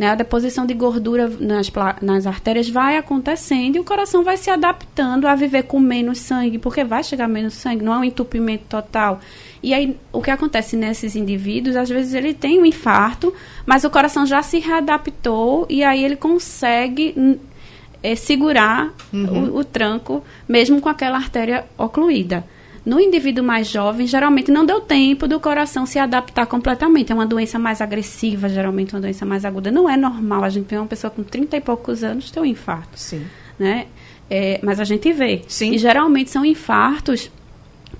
Né? 0.00 0.08
A 0.08 0.14
deposição 0.14 0.64
de 0.64 0.72
gordura 0.72 1.30
nas, 1.38 1.70
nas 2.00 2.26
artérias 2.26 2.70
vai 2.70 2.96
acontecendo 2.96 3.76
e 3.76 3.80
o 3.80 3.84
coração 3.84 4.24
vai 4.24 4.38
se 4.38 4.48
adaptando 4.48 5.26
a 5.26 5.34
viver 5.34 5.64
com 5.64 5.78
menos 5.78 6.16
sangue, 6.20 6.56
porque 6.56 6.82
vai 6.82 7.04
chegar 7.04 7.28
menos 7.28 7.52
sangue, 7.52 7.84
não 7.84 7.92
é 7.92 7.98
um 7.98 8.04
entupimento 8.04 8.64
total. 8.66 9.20
E 9.62 9.74
aí, 9.74 9.94
o 10.10 10.22
que 10.22 10.30
acontece 10.30 10.74
nesses 10.74 11.16
indivíduos, 11.16 11.76
às 11.76 11.90
vezes 11.90 12.14
ele 12.14 12.32
tem 12.32 12.58
um 12.58 12.64
infarto, 12.64 13.30
mas 13.66 13.84
o 13.84 13.90
coração 13.90 14.24
já 14.24 14.42
se 14.42 14.58
readaptou 14.58 15.66
e 15.68 15.84
aí 15.84 16.02
ele 16.02 16.16
consegue 16.16 17.38
é, 18.02 18.14
segurar 18.14 18.94
uhum. 19.12 19.50
o, 19.50 19.58
o 19.58 19.64
tranco, 19.64 20.24
mesmo 20.48 20.80
com 20.80 20.88
aquela 20.88 21.18
artéria 21.18 21.66
ocluída. 21.76 22.42
No 22.84 22.98
indivíduo 22.98 23.44
mais 23.44 23.68
jovem, 23.68 24.06
geralmente 24.06 24.50
não 24.50 24.64
deu 24.64 24.80
tempo 24.80 25.28
do 25.28 25.38
coração 25.38 25.84
se 25.84 25.98
adaptar 25.98 26.46
completamente. 26.46 27.12
É 27.12 27.14
uma 27.14 27.26
doença 27.26 27.58
mais 27.58 27.80
agressiva, 27.80 28.48
geralmente 28.48 28.94
uma 28.94 29.00
doença 29.00 29.26
mais 29.26 29.44
aguda. 29.44 29.70
Não 29.70 29.88
é 29.88 29.96
normal 29.96 30.44
a 30.44 30.48
gente 30.48 30.66
ver 30.66 30.78
uma 30.78 30.86
pessoa 30.86 31.10
com 31.10 31.22
30 31.22 31.56
e 31.56 31.60
poucos 31.60 32.02
anos 32.02 32.30
ter 32.30 32.40
um 32.40 32.44
infarto. 32.44 32.98
Sim. 32.98 33.26
Né? 33.58 33.86
É, 34.30 34.60
mas 34.62 34.80
a 34.80 34.84
gente 34.84 35.12
vê. 35.12 35.42
Sim. 35.46 35.72
E 35.72 35.78
geralmente 35.78 36.30
são 36.30 36.44
infartos 36.44 37.30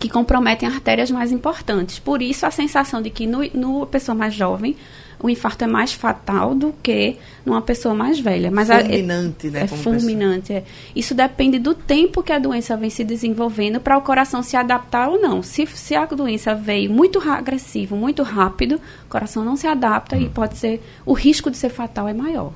que 0.00 0.08
comprometem 0.08 0.66
artérias 0.66 1.10
mais 1.10 1.30
importantes. 1.30 1.98
Por 1.98 2.22
isso, 2.22 2.46
a 2.46 2.50
sensação 2.50 3.02
de 3.02 3.10
que 3.10 3.26
no, 3.26 3.44
no 3.52 3.86
pessoa 3.86 4.14
mais 4.14 4.32
jovem, 4.32 4.74
o 5.22 5.28
infarto 5.28 5.62
é 5.62 5.66
mais 5.66 5.92
fatal 5.92 6.54
do 6.54 6.74
que 6.82 7.18
numa 7.44 7.60
pessoa 7.60 7.94
mais 7.94 8.18
velha. 8.18 8.50
Mas 8.50 8.68
fulminante, 8.68 9.46
é, 9.48 9.50
né? 9.50 9.60
É 9.60 9.66
fulminante. 9.66 10.52
É. 10.54 10.64
Isso 10.96 11.14
depende 11.14 11.58
do 11.58 11.74
tempo 11.74 12.22
que 12.22 12.32
a 12.32 12.38
doença 12.38 12.78
vem 12.78 12.88
se 12.88 13.04
desenvolvendo 13.04 13.78
para 13.78 13.98
o 13.98 14.00
coração 14.00 14.42
se 14.42 14.56
adaptar 14.56 15.10
ou 15.10 15.20
não. 15.20 15.42
Se, 15.42 15.66
se 15.66 15.94
a 15.94 16.06
doença 16.06 16.54
veio 16.54 16.90
muito 16.90 17.20
agressivo, 17.20 17.94
muito 17.94 18.22
rápido, 18.22 18.80
o 19.06 19.08
coração 19.10 19.44
não 19.44 19.54
se 19.54 19.66
adapta 19.66 20.16
hum. 20.16 20.22
e 20.22 20.28
pode 20.30 20.56
ser 20.56 20.82
o 21.04 21.12
risco 21.12 21.50
de 21.50 21.58
ser 21.58 21.68
fatal 21.68 22.08
é 22.08 22.14
maior. 22.14 22.54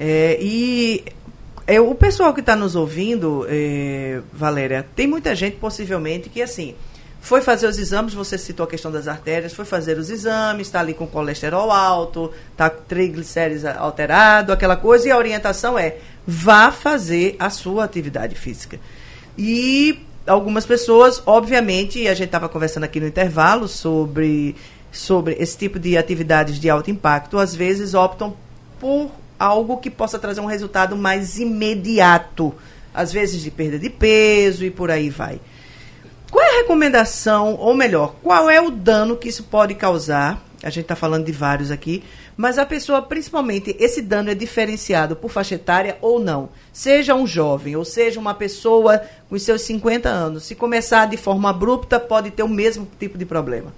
É, 0.00 0.36
e 0.42 1.04
é, 1.66 1.80
o 1.80 1.94
pessoal 1.94 2.34
que 2.34 2.40
está 2.40 2.56
nos 2.56 2.74
ouvindo, 2.74 3.46
é, 3.48 4.20
Valéria, 4.32 4.86
tem 4.94 5.06
muita 5.06 5.34
gente 5.34 5.56
possivelmente 5.56 6.28
que 6.28 6.42
assim 6.42 6.74
foi 7.22 7.40
fazer 7.40 7.68
os 7.68 7.78
exames, 7.78 8.12
você 8.12 8.36
citou 8.36 8.64
a 8.64 8.66
questão 8.66 8.90
das 8.90 9.06
artérias, 9.06 9.54
foi 9.54 9.64
fazer 9.64 9.96
os 9.96 10.10
exames, 10.10 10.66
está 10.66 10.80
ali 10.80 10.92
com 10.92 11.06
colesterol 11.06 11.70
alto, 11.70 12.32
está 12.50 12.68
triglicérides 12.68 13.64
alterado, 13.64 14.52
aquela 14.52 14.74
coisa, 14.74 15.06
e 15.06 15.10
a 15.12 15.16
orientação 15.16 15.78
é 15.78 15.98
vá 16.26 16.72
fazer 16.72 17.36
a 17.38 17.48
sua 17.48 17.84
atividade 17.84 18.34
física. 18.34 18.80
E 19.38 20.00
algumas 20.26 20.66
pessoas, 20.66 21.22
obviamente, 21.24 22.08
a 22.08 22.14
gente 22.14 22.26
estava 22.26 22.48
conversando 22.48 22.84
aqui 22.84 22.98
no 22.98 23.06
intervalo 23.06 23.68
sobre, 23.68 24.56
sobre 24.90 25.36
esse 25.38 25.56
tipo 25.56 25.78
de 25.78 25.96
atividades 25.96 26.58
de 26.58 26.68
alto 26.68 26.90
impacto, 26.90 27.38
às 27.38 27.54
vezes 27.54 27.94
optam 27.94 28.34
por 28.80 29.12
algo 29.42 29.78
que 29.78 29.90
possa 29.90 30.20
trazer 30.20 30.40
um 30.40 30.46
resultado 30.46 30.96
mais 30.96 31.38
imediato, 31.38 32.54
às 32.94 33.12
vezes 33.12 33.42
de 33.42 33.50
perda 33.50 33.76
de 33.76 33.90
peso 33.90 34.64
e 34.64 34.70
por 34.70 34.88
aí 34.88 35.10
vai. 35.10 35.40
Qual 36.30 36.44
é 36.44 36.48
a 36.48 36.58
recomendação, 36.60 37.56
ou 37.56 37.74
melhor, 37.74 38.14
qual 38.22 38.48
é 38.48 38.60
o 38.60 38.70
dano 38.70 39.16
que 39.16 39.28
isso 39.28 39.42
pode 39.44 39.74
causar? 39.74 40.42
A 40.62 40.70
gente 40.70 40.84
está 40.84 40.94
falando 40.94 41.26
de 41.26 41.32
vários 41.32 41.72
aqui, 41.72 42.04
mas 42.36 42.56
a 42.56 42.64
pessoa, 42.64 43.02
principalmente, 43.02 43.76
esse 43.80 44.00
dano 44.00 44.30
é 44.30 44.34
diferenciado 44.34 45.16
por 45.16 45.28
faixa 45.28 45.56
etária 45.56 45.98
ou 46.00 46.20
não? 46.20 46.48
Seja 46.72 47.12
um 47.12 47.26
jovem, 47.26 47.74
ou 47.74 47.84
seja 47.84 48.20
uma 48.20 48.34
pessoa 48.34 49.02
com 49.28 49.36
seus 49.38 49.62
50 49.62 50.08
anos, 50.08 50.44
se 50.44 50.54
começar 50.54 51.06
de 51.06 51.16
forma 51.16 51.50
abrupta, 51.50 51.98
pode 51.98 52.30
ter 52.30 52.44
o 52.44 52.48
mesmo 52.48 52.88
tipo 52.98 53.18
de 53.18 53.26
problema. 53.26 53.74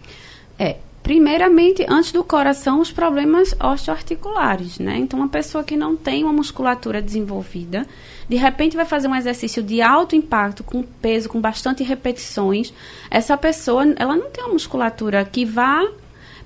É, 0.59 0.76
primeiramente, 1.04 1.84
antes 1.87 2.12
do 2.12 2.25
coração, 2.25 2.80
os 2.80 2.90
problemas 2.90 3.54
osteoarticulares, 3.61 4.78
né? 4.78 4.96
Então, 4.96 5.18
uma 5.20 5.28
pessoa 5.28 5.62
que 5.62 5.76
não 5.76 5.94
tem 5.94 6.25
uma 6.25 6.32
musculatura 6.32 7.02
desenvolvida, 7.02 7.87
de 8.26 8.37
repente 8.37 8.75
vai 8.75 8.87
fazer 8.87 9.06
um 9.06 9.14
exercício 9.14 9.62
de 9.62 9.82
alto 9.82 10.16
impacto, 10.16 10.64
com 10.64 10.82
peso, 10.82 11.28
com 11.28 11.38
bastante 11.42 11.84
repetições, 11.84 12.73
essa 13.11 13.37
pessoa, 13.37 13.84
ela 13.96 14.16
não 14.16 14.30
tem 14.30 14.42
uma 14.44 14.54
musculatura 14.54 15.23
que 15.26 15.44
vá 15.44 15.87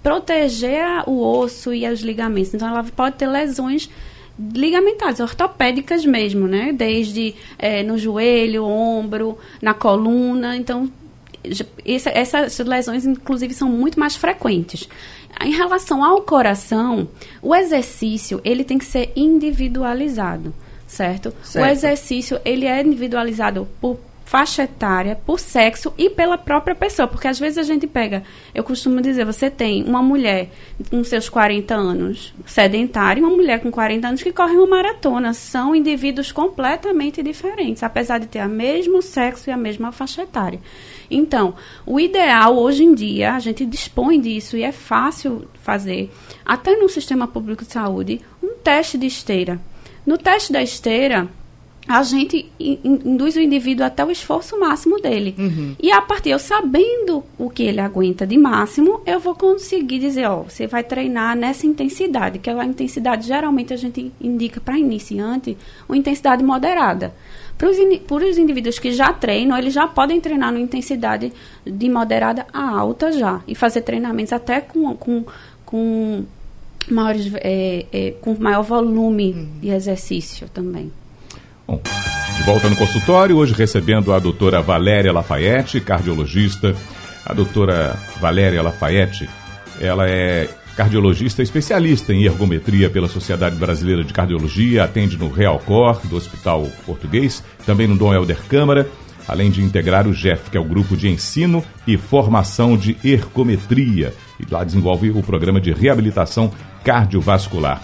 proteger 0.03 0.85
o 1.07 1.23
osso 1.23 1.73
e 1.73 1.88
os 1.88 2.00
ligamentos. 2.00 2.53
Então, 2.53 2.67
ela 2.67 2.83
pode 2.83 3.15
ter 3.15 3.29
lesões 3.29 3.88
ligamentares, 4.55 5.21
ortopédicas 5.21 6.05
mesmo, 6.05 6.49
né? 6.49 6.73
Desde 6.73 7.35
é, 7.57 7.85
no 7.85 7.97
joelho, 7.97 8.65
ombro, 8.65 9.38
na 9.62 9.73
coluna. 9.73 10.57
Então, 10.57 10.91
essa, 11.85 12.11
essas 12.11 12.59
lesões, 12.59 13.07
inclusive, 13.07 13.54
são 13.54 13.68
muito 13.68 13.99
mais 13.99 14.16
frequentes. 14.16 14.88
Em 15.40 15.52
relação 15.52 16.02
ao 16.02 16.23
coração, 16.23 17.09
o 17.40 17.54
exercício 17.54 18.40
ele 18.45 18.64
tem 18.64 18.78
que 18.78 18.85
ser 18.85 19.12
individualizado, 19.14 20.52
certo? 20.87 21.33
certo? 21.42 21.64
O 21.64 21.68
exercício 21.68 22.40
ele 22.45 22.66
é 22.66 22.83
individualizado 22.83 23.68
por 23.80 23.99
faixa 24.28 24.64
etária, 24.64 25.16
por 25.16 25.40
sexo 25.40 25.92
e 25.97 26.11
pela 26.11 26.37
própria 26.37 26.75
pessoa. 26.75 27.09
Porque 27.09 27.26
às 27.26 27.38
vezes 27.38 27.57
a 27.57 27.62
gente 27.62 27.87
pega, 27.87 28.23
eu 28.54 28.62
costumo 28.62 29.00
dizer, 29.00 29.25
você 29.25 29.50
tem 29.50 29.83
uma 29.85 30.02
mulher 30.02 30.50
com 30.90 31.02
seus 31.02 31.30
40 31.30 31.75
anos 31.75 32.35
sedentária 32.45 33.21
e 33.21 33.25
uma 33.25 33.35
mulher 33.35 33.61
com 33.61 33.71
40 33.71 34.07
anos 34.07 34.23
que 34.23 34.33
corre 34.33 34.54
uma 34.54 34.66
maratona. 34.66 35.33
São 35.33 35.75
indivíduos 35.75 36.30
completamente 36.30 37.23
diferentes, 37.23 37.83
apesar 37.83 38.18
de 38.18 38.26
ter 38.26 38.45
o 38.45 38.49
mesmo 38.49 39.00
sexo 39.00 39.49
e 39.49 39.52
a 39.52 39.57
mesma 39.57 39.92
faixa 39.92 40.23
etária. 40.23 40.61
Então, 41.11 41.55
o 41.87 41.99
ideal 41.99 42.59
hoje 42.59 42.85
em 42.85 42.95
dia, 42.95 43.35
a 43.35 43.38
gente 43.38 43.65
dispõe 43.65 44.21
disso 44.21 44.57
e 44.57 44.62
é 44.62 44.73
fácil 44.73 45.49
fazer, 45.62 46.11
até 46.45 46.77
no 46.77 46.88
sistema 46.88 47.27
público 47.27 47.65
de 47.65 47.73
saúde, 47.73 48.21
um 48.43 48.55
teste 48.55 48.99
de 48.99 49.07
esteira. 49.07 49.61
No 50.07 50.19
teste 50.19 50.53
da 50.53 50.62
esteira, 50.62 51.29
a 51.88 52.02
gente 52.02 52.47
induz 52.59 53.35
o 53.35 53.40
indivíduo 53.40 53.87
até 53.87 54.04
o 54.04 54.11
esforço 54.11 54.61
máximo 54.61 55.00
dele. 55.00 55.35
Uhum. 55.38 55.75
E 55.80 55.90
a 55.90 56.02
partir, 56.02 56.30
eu 56.30 56.38
sabendo 56.38 57.25
o 57.38 57.49
que 57.49 57.62
ele 57.62 57.80
aguenta 57.80 58.26
de 58.26 58.37
máximo, 58.37 59.00
eu 59.07 59.18
vou 59.18 59.35
conseguir 59.35 59.99
dizer, 59.99 60.26
ó, 60.26 60.42
você 60.42 60.66
vai 60.66 60.85
treinar 60.85 61.35
nessa 61.35 61.66
intensidade, 61.66 62.38
que 62.38 62.50
é 62.50 62.52
a 62.52 62.64
intensidade 62.64 63.26
geralmente 63.26 63.73
a 63.73 63.76
gente 63.76 64.12
indica 64.21 64.61
para 64.61 64.78
iniciante, 64.78 65.57
uma 65.88 65.97
intensidade 65.97 66.45
moderada. 66.45 67.14
Para 67.57 67.68
os 67.71 68.38
indivíduos 68.38 68.78
que 68.78 68.92
já 68.92 69.12
treinam, 69.12 69.57
eles 69.59 69.73
já 69.73 69.88
podem 69.88 70.21
treinar 70.21 70.52
numa 70.52 70.62
intensidade 70.62 71.33
de 71.66 71.88
moderada 71.88 72.47
a 72.52 72.78
alta 72.78 73.11
já. 73.11 73.40
E 73.49 73.54
fazer 73.54 73.80
treinamentos 73.80 74.33
até 74.33 74.61
com, 74.61 74.95
com, 74.95 75.25
com, 75.64 76.25
maiores, 76.88 77.33
é, 77.37 77.87
é, 77.92 78.11
com 78.21 78.37
maior 78.38 78.62
volume 78.62 79.33
uhum. 79.33 79.49
de 79.61 79.71
exercício 79.71 80.49
também. 80.50 80.92
Bom, 81.69 81.83
de 82.35 82.43
volta 82.45 82.71
no 82.71 82.77
consultório, 82.77 83.37
hoje 83.37 83.53
recebendo 83.53 84.15
a 84.15 84.19
doutora 84.19 84.63
Valéria 84.63 85.13
Lafayette, 85.13 85.83
cardiologista. 85.83 86.75
A 87.27 87.35
doutora 87.35 87.95
Valéria 88.19 88.63
Lafayette, 88.63 89.29
ela 89.79 90.09
é 90.09 90.49
cardiologista 90.75 91.43
especialista 91.43 92.15
em 92.15 92.25
ergometria 92.25 92.89
pela 92.89 93.07
Sociedade 93.07 93.57
Brasileira 93.57 94.03
de 94.03 94.15
Cardiologia, 94.15 94.85
atende 94.85 95.19
no 95.19 95.29
Real 95.29 95.59
Cor, 95.59 96.01
do 96.07 96.17
Hospital 96.17 96.67
Português, 96.87 97.45
também 97.67 97.87
no 97.87 97.99
Dom 97.99 98.15
Helder 98.15 98.39
Câmara, 98.49 98.89
além 99.27 99.51
de 99.51 99.63
integrar 99.63 100.07
o 100.07 100.15
GEF, 100.15 100.49
que 100.51 100.57
é 100.57 100.61
o 100.61 100.65
Grupo 100.65 100.97
de 100.97 101.07
Ensino 101.07 101.63
e 101.87 101.99
Formação 101.99 102.79
de 102.79 102.97
Ergometria, 103.05 104.15
e 104.41 104.51
lá 104.51 104.65
desenvolve 104.65 105.11
o 105.11 105.23
programa 105.23 105.61
de 105.61 105.71
reabilitação 105.71 106.51
cardiovascular. 106.83 107.83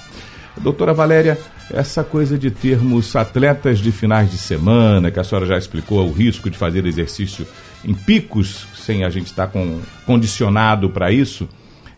Doutora 0.57 0.95
Valéria, 0.95 1.39
essa 1.71 2.05
coisa 2.05 2.39
de 2.39 2.51
termos 2.51 3.15
atletas 3.17 3.79
de 3.79 3.91
finais 3.91 4.31
de 4.31 4.39
semana, 4.39 5.11
que 5.11 5.19
a 5.19 5.25
senhora 5.25 5.47
já 5.47 5.57
explicou, 5.57 6.07
o 6.07 6.13
risco 6.13 6.51
de 6.51 6.59
fazer 6.59 6.85
exercício 6.87 7.47
em 7.85 7.95
picos, 7.95 8.67
sem 8.75 9.05
a 9.05 9.11
gente 9.11 9.27
estar 9.27 9.47
com, 9.49 9.81
condicionado 10.07 10.91
para 10.91 11.11
isso. 11.11 11.49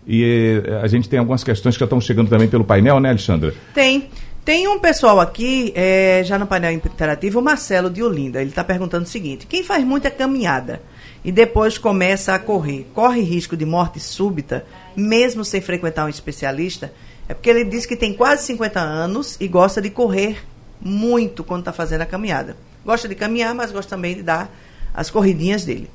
E 0.06 0.62
eh, 0.64 0.80
a 0.82 0.86
gente 0.86 1.08
tem 1.08 1.18
algumas 1.18 1.42
questões 1.42 1.74
que 1.74 1.80
já 1.80 1.84
estão 1.84 2.00
chegando 2.00 2.28
também 2.28 2.48
pelo 2.48 2.64
painel, 2.64 3.00
né, 3.00 3.10
Alexandra? 3.10 3.52
Tem. 3.74 4.08
Tem 4.44 4.68
um 4.68 4.78
pessoal 4.78 5.18
aqui, 5.18 5.72
é, 5.74 6.22
já 6.24 6.38
no 6.38 6.46
painel 6.46 6.70
interativo, 6.70 7.40
o 7.40 7.42
Marcelo 7.42 7.90
de 7.90 8.00
Olinda. 8.00 8.40
Ele 8.40 8.50
está 8.50 8.62
perguntando 8.62 9.02
o 9.02 9.08
seguinte: 9.08 9.44
quem 9.44 9.64
faz 9.64 9.82
muita 9.82 10.08
caminhada 10.08 10.80
e 11.24 11.32
depois 11.32 11.78
começa 11.78 12.32
a 12.32 12.38
correr, 12.38 12.86
corre 12.94 13.22
risco 13.22 13.56
de 13.56 13.66
morte 13.66 13.98
súbita, 13.98 14.64
mesmo 14.94 15.44
sem 15.44 15.60
frequentar 15.60 16.06
um 16.06 16.08
especialista? 16.08 16.92
É 17.28 17.34
porque 17.34 17.50
ele 17.50 17.64
diz 17.64 17.86
que 17.86 17.96
tem 17.96 18.14
quase 18.14 18.46
50 18.46 18.80
anos 18.80 19.36
e 19.40 19.48
gosta 19.48 19.80
de 19.80 19.90
correr 19.90 20.44
muito 20.80 21.42
quando 21.42 21.60
está 21.60 21.72
fazendo 21.72 22.02
a 22.02 22.06
caminhada. 22.06 22.56
Gosta 22.84 23.08
de 23.08 23.14
caminhar, 23.14 23.54
mas 23.54 23.72
gosta 23.72 23.96
também 23.96 24.14
de 24.14 24.22
dar 24.22 24.50
as 24.94 25.10
corridinhas 25.10 25.64
dele. 25.64 25.90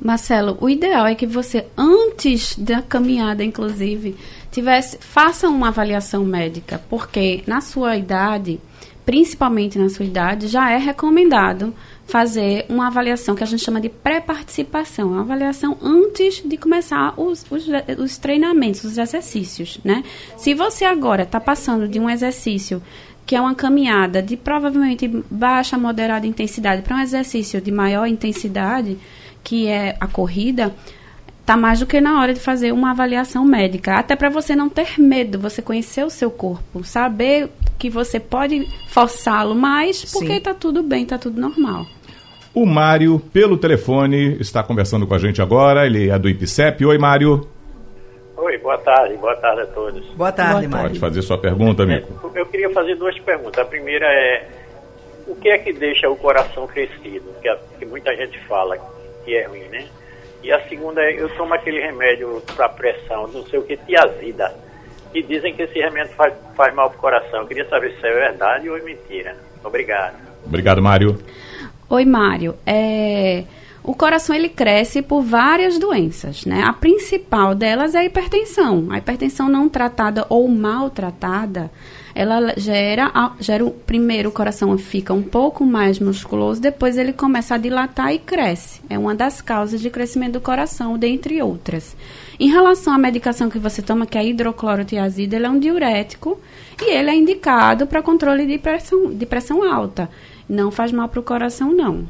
Marcelo, 0.00 0.58
o 0.60 0.68
ideal 0.68 1.06
é 1.06 1.14
que 1.14 1.26
você, 1.26 1.66
antes 1.76 2.58
da 2.58 2.82
caminhada, 2.82 3.42
inclusive, 3.42 4.14
tivesse, 4.50 4.98
faça 5.00 5.48
uma 5.48 5.68
avaliação 5.68 6.24
médica, 6.24 6.80
porque 6.90 7.42
na 7.46 7.62
sua 7.62 7.96
idade, 7.96 8.60
principalmente 9.06 9.78
na 9.78 9.88
sua 9.88 10.04
idade, 10.04 10.48
já 10.48 10.70
é 10.70 10.76
recomendado 10.76 11.72
fazer 12.06 12.64
uma 12.68 12.86
avaliação 12.86 13.34
que 13.34 13.42
a 13.42 13.46
gente 13.46 13.64
chama 13.64 13.80
de 13.80 13.88
pré-participação, 13.88 15.08
uma 15.08 15.22
avaliação 15.22 15.76
antes 15.82 16.42
de 16.44 16.56
começar 16.56 17.14
os, 17.18 17.44
os, 17.50 17.66
os 17.98 18.16
treinamentos, 18.16 18.84
os 18.84 18.96
exercícios, 18.96 19.78
né? 19.84 20.04
Se 20.36 20.54
você 20.54 20.84
agora 20.84 21.24
está 21.24 21.40
passando 21.40 21.88
de 21.88 21.98
um 21.98 22.08
exercício 22.08 22.80
que 23.26 23.34
é 23.34 23.40
uma 23.40 23.56
caminhada 23.56 24.22
de 24.22 24.36
provavelmente 24.36 25.08
baixa, 25.28 25.76
moderada 25.76 26.28
intensidade 26.28 26.82
para 26.82 26.96
um 26.96 27.00
exercício 27.00 27.60
de 27.60 27.72
maior 27.72 28.06
intensidade, 28.06 28.96
que 29.42 29.66
é 29.66 29.96
a 29.98 30.06
corrida, 30.06 30.72
tá 31.44 31.56
mais 31.56 31.80
do 31.80 31.86
que 31.86 32.00
na 32.00 32.20
hora 32.20 32.32
de 32.32 32.38
fazer 32.38 32.72
uma 32.72 32.92
avaliação 32.92 33.44
médica. 33.44 33.94
Até 33.94 34.14
para 34.14 34.28
você 34.28 34.54
não 34.54 34.68
ter 34.68 35.00
medo, 35.00 35.40
você 35.40 35.60
conhecer 35.60 36.04
o 36.04 36.10
seu 36.10 36.30
corpo, 36.30 36.84
saber 36.84 37.50
que 37.76 37.90
você 37.90 38.20
pode 38.20 38.68
forçá-lo 38.88 39.56
mais, 39.56 40.04
porque 40.04 40.34
Sim. 40.34 40.40
tá 40.40 40.54
tudo 40.54 40.82
bem, 40.82 41.04
tá 41.04 41.18
tudo 41.18 41.40
normal. 41.40 41.86
O 42.56 42.64
Mário, 42.64 43.20
pelo 43.34 43.58
telefone, 43.58 44.38
está 44.40 44.62
conversando 44.62 45.06
com 45.06 45.12
a 45.12 45.18
gente 45.18 45.42
agora. 45.42 45.84
Ele 45.84 46.08
é 46.08 46.18
do 46.18 46.26
IPCEP. 46.26 46.86
Oi, 46.86 46.96
Mário. 46.96 47.46
Oi, 48.34 48.56
boa 48.56 48.78
tarde, 48.78 49.14
boa 49.18 49.36
tarde 49.36 49.60
a 49.60 49.66
todos. 49.66 50.02
Boa 50.14 50.32
tarde, 50.32 50.66
Mário. 50.66 50.88
Pode 50.88 50.98
fazer 50.98 51.20
sua 51.20 51.36
pergunta, 51.36 51.82
amigo. 51.82 52.06
É, 52.34 52.40
eu 52.40 52.46
queria 52.46 52.70
fazer 52.70 52.94
duas 52.94 53.18
perguntas. 53.18 53.58
A 53.58 53.66
primeira 53.66 54.06
é: 54.06 54.48
o 55.26 55.36
que 55.36 55.50
é 55.50 55.58
que 55.58 55.70
deixa 55.70 56.08
o 56.08 56.16
coração 56.16 56.66
crescido? 56.66 57.26
Que, 57.42 57.48
a, 57.50 57.58
que 57.78 57.84
muita 57.84 58.16
gente 58.16 58.38
fala 58.46 58.78
que 59.26 59.36
é 59.36 59.46
ruim, 59.46 59.68
né? 59.68 59.84
E 60.42 60.50
a 60.50 60.66
segunda 60.66 61.02
é, 61.02 61.12
eu 61.12 61.28
tomo 61.36 61.52
aquele 61.52 61.82
remédio 61.82 62.42
para 62.56 62.70
pressão, 62.70 63.28
não 63.28 63.44
sei 63.44 63.58
o 63.58 63.64
que, 63.64 63.76
tiazida, 63.76 64.54
e 65.12 65.22
dizem 65.22 65.52
que 65.52 65.60
esse 65.60 65.78
remédio 65.78 66.14
faz, 66.14 66.32
faz 66.56 66.74
mal 66.74 66.88
para 66.88 66.96
o 66.96 67.00
coração. 67.02 67.40
Eu 67.42 67.46
queria 67.46 67.68
saber 67.68 67.94
se 68.00 68.06
é 68.06 68.14
verdade 68.14 68.70
ou 68.70 68.78
é 68.78 68.80
mentira. 68.80 69.36
Obrigado. 69.62 70.16
Obrigado, 70.46 70.80
Mário. 70.80 71.18
Oi, 71.88 72.04
Mário. 72.04 72.56
É... 72.66 73.44
O 73.86 73.94
coração 73.94 74.34
ele 74.34 74.48
cresce 74.48 75.00
por 75.00 75.22
várias 75.22 75.78
doenças, 75.78 76.44
né? 76.44 76.64
A 76.64 76.72
principal 76.72 77.54
delas 77.54 77.94
é 77.94 77.98
a 77.98 78.04
hipertensão. 78.04 78.88
A 78.90 78.98
hipertensão 78.98 79.48
não 79.48 79.68
tratada 79.68 80.26
ou 80.28 80.48
maltratada, 80.48 81.70
ela 82.12 82.54
gera, 82.56 83.12
gera 83.38 83.64
o, 83.64 83.70
primeiro 83.70 84.30
o 84.30 84.32
coração 84.32 84.76
fica 84.76 85.14
um 85.14 85.22
pouco 85.22 85.64
mais 85.64 86.00
musculoso, 86.00 86.60
depois 86.60 86.98
ele 86.98 87.12
começa 87.12 87.54
a 87.54 87.58
dilatar 87.58 88.12
e 88.12 88.18
cresce. 88.18 88.80
É 88.90 88.98
uma 88.98 89.14
das 89.14 89.40
causas 89.40 89.80
de 89.80 89.88
crescimento 89.88 90.32
do 90.32 90.40
coração, 90.40 90.98
dentre 90.98 91.40
outras. 91.40 91.96
Em 92.40 92.48
relação 92.48 92.92
à 92.92 92.98
medicação 92.98 93.48
que 93.48 93.58
você 93.58 93.82
toma, 93.82 94.04
que 94.04 94.18
é 94.18 94.22
a 94.22 94.24
hidroclorotiazida, 94.24 95.36
ele 95.36 95.46
é 95.46 95.50
um 95.50 95.60
diurético 95.60 96.40
e 96.82 96.90
ele 96.90 97.10
é 97.10 97.14
indicado 97.14 97.86
para 97.86 98.02
controle 98.02 98.46
de 98.46 98.58
pressão, 98.58 99.14
de 99.14 99.26
pressão 99.26 99.62
alta. 99.62 100.10
Não 100.48 100.70
faz 100.70 100.92
mal 100.92 101.08
para 101.08 101.20
o 101.20 101.22
coração, 101.22 101.72
não. 101.72 102.06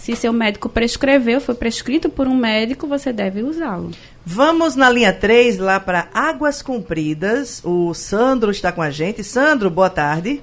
Se 0.00 0.16
seu 0.16 0.32
médico 0.32 0.68
prescreveu, 0.68 1.42
foi 1.42 1.54
prescrito 1.54 2.08
por 2.08 2.26
um 2.26 2.34
médico, 2.34 2.86
você 2.86 3.12
deve 3.12 3.42
usá-lo. 3.42 3.90
Vamos 4.24 4.74
na 4.74 4.88
linha 4.88 5.12
3, 5.12 5.58
lá 5.58 5.78
para 5.78 6.08
Águas 6.14 6.62
Compridas. 6.62 7.62
O 7.64 7.92
Sandro 7.92 8.50
está 8.50 8.72
com 8.72 8.80
a 8.80 8.88
gente. 8.88 9.22
Sandro, 9.22 9.68
boa 9.68 9.90
tarde. 9.90 10.42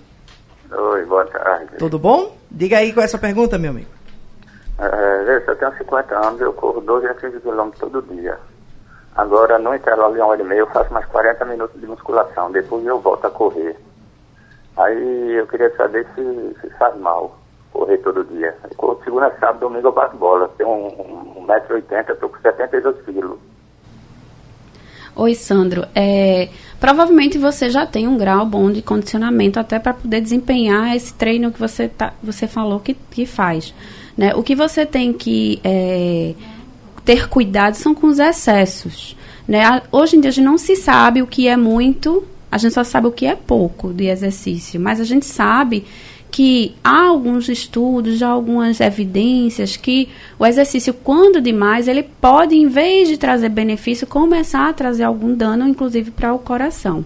Oi, 0.71 1.05
boa 1.05 1.25
tarde. 1.25 1.77
Tudo 1.79 1.97
bom? 1.97 2.37
Diga 2.51 2.77
aí 2.77 2.93
qual 2.93 3.01
é 3.01 3.05
a 3.05 3.09
sua 3.09 3.19
pergunta, 3.19 3.57
meu 3.57 3.71
amigo. 3.71 3.89
É, 4.77 5.43
eu 5.47 5.55
tenho 5.55 5.75
50 5.75 6.27
anos, 6.27 6.41
eu 6.41 6.53
corro 6.53 6.81
12 6.81 7.07
a 7.07 7.13
15 7.15 7.39
quilômetros 7.39 7.79
todo 7.79 8.15
dia. 8.15 8.37
Agora, 9.15 9.57
no 9.57 9.73
intervalo 9.73 10.13
de 10.13 10.19
uma 10.19 10.27
hora 10.27 10.41
e 10.41 10.45
meia, 10.45 10.59
eu 10.59 10.67
faço 10.67 10.93
mais 10.93 11.05
40 11.07 11.45
minutos 11.45 11.81
de 11.81 11.87
musculação. 11.87 12.51
Depois 12.51 12.85
eu 12.85 12.99
volto 12.99 13.25
a 13.25 13.31
correr. 13.31 13.75
Aí 14.77 15.33
eu 15.33 15.47
queria 15.47 15.75
saber 15.75 16.05
se, 16.13 16.55
se 16.61 16.69
faz 16.77 16.95
mal 16.97 17.36
correr 17.77 17.99
todo 17.99 18.23
dia. 18.25 18.55
Eu 18.81 18.99
segunda, 19.03 19.29
sábado, 19.39 19.59
domingo 19.59 19.87
eu 19.87 19.91
bato 19.91 20.17
bola. 20.17 20.49
Tenho 20.57 20.69
1,80m, 20.69 22.09
um, 22.09 22.13
estou 22.13 22.29
com 22.29 22.41
72 22.41 23.05
quilos. 23.05 23.37
Oi, 25.15 25.35
Sandro. 25.35 25.85
É, 25.95 26.49
provavelmente 26.79 27.37
você 27.37 27.69
já 27.69 27.85
tem 27.85 28.07
um 28.07 28.17
grau 28.17 28.45
bom 28.45 28.71
de 28.71 28.81
condicionamento 28.81 29.59
até 29.59 29.77
para 29.77 29.93
poder 29.93 30.21
desempenhar 30.21 30.95
esse 30.95 31.13
treino 31.13 31.51
que 31.51 31.59
você, 31.59 31.87
tá, 31.87 32.13
você 32.21 32.47
falou 32.47 32.79
que, 32.79 32.95
que 32.95 33.25
faz. 33.25 33.73
Né? 34.17 34.33
O 34.35 34.41
que 34.41 34.55
você 34.55 34.85
tem 34.85 35.13
que 35.13 35.59
é, 35.63 36.33
ter 37.05 37.29
cuidado 37.29 37.75
são 37.75 37.93
com 37.93 38.07
os 38.07 38.19
excessos. 38.19 39.15
Né? 39.47 39.81
Hoje 39.91 40.17
em 40.17 40.19
dia 40.19 40.29
a 40.29 40.33
gente 40.33 40.45
não 40.45 40.57
se 40.57 40.75
sabe 40.75 41.21
o 41.21 41.27
que 41.27 41.47
é 41.47 41.57
muito, 41.57 42.23
a 42.51 42.57
gente 42.57 42.73
só 42.73 42.83
sabe 42.83 43.07
o 43.07 43.11
que 43.11 43.25
é 43.25 43.35
pouco 43.35 43.93
de 43.93 44.07
exercício, 44.07 44.79
mas 44.79 44.99
a 44.99 45.03
gente 45.03 45.25
sabe 45.25 45.85
que 46.29 46.75
há 46.83 47.07
alguns 47.07 47.49
estudos, 47.49 48.17
já 48.17 48.27
algumas 48.27 48.79
evidências 48.79 49.77
que 49.77 50.09
o 50.37 50.45
exercício, 50.45 50.93
quando 50.93 51.41
demais, 51.41 51.87
ele 51.87 52.03
pode, 52.03 52.55
em 52.55 52.67
vez 52.67 53.07
de 53.07 53.17
trazer 53.17 53.49
benefício, 53.49 54.05
começar 54.05 54.69
a 54.69 54.73
trazer 54.73 55.03
algum 55.03 55.33
dano, 55.33 55.67
inclusive 55.67 56.11
para 56.11 56.33
o 56.33 56.39
coração. 56.39 57.05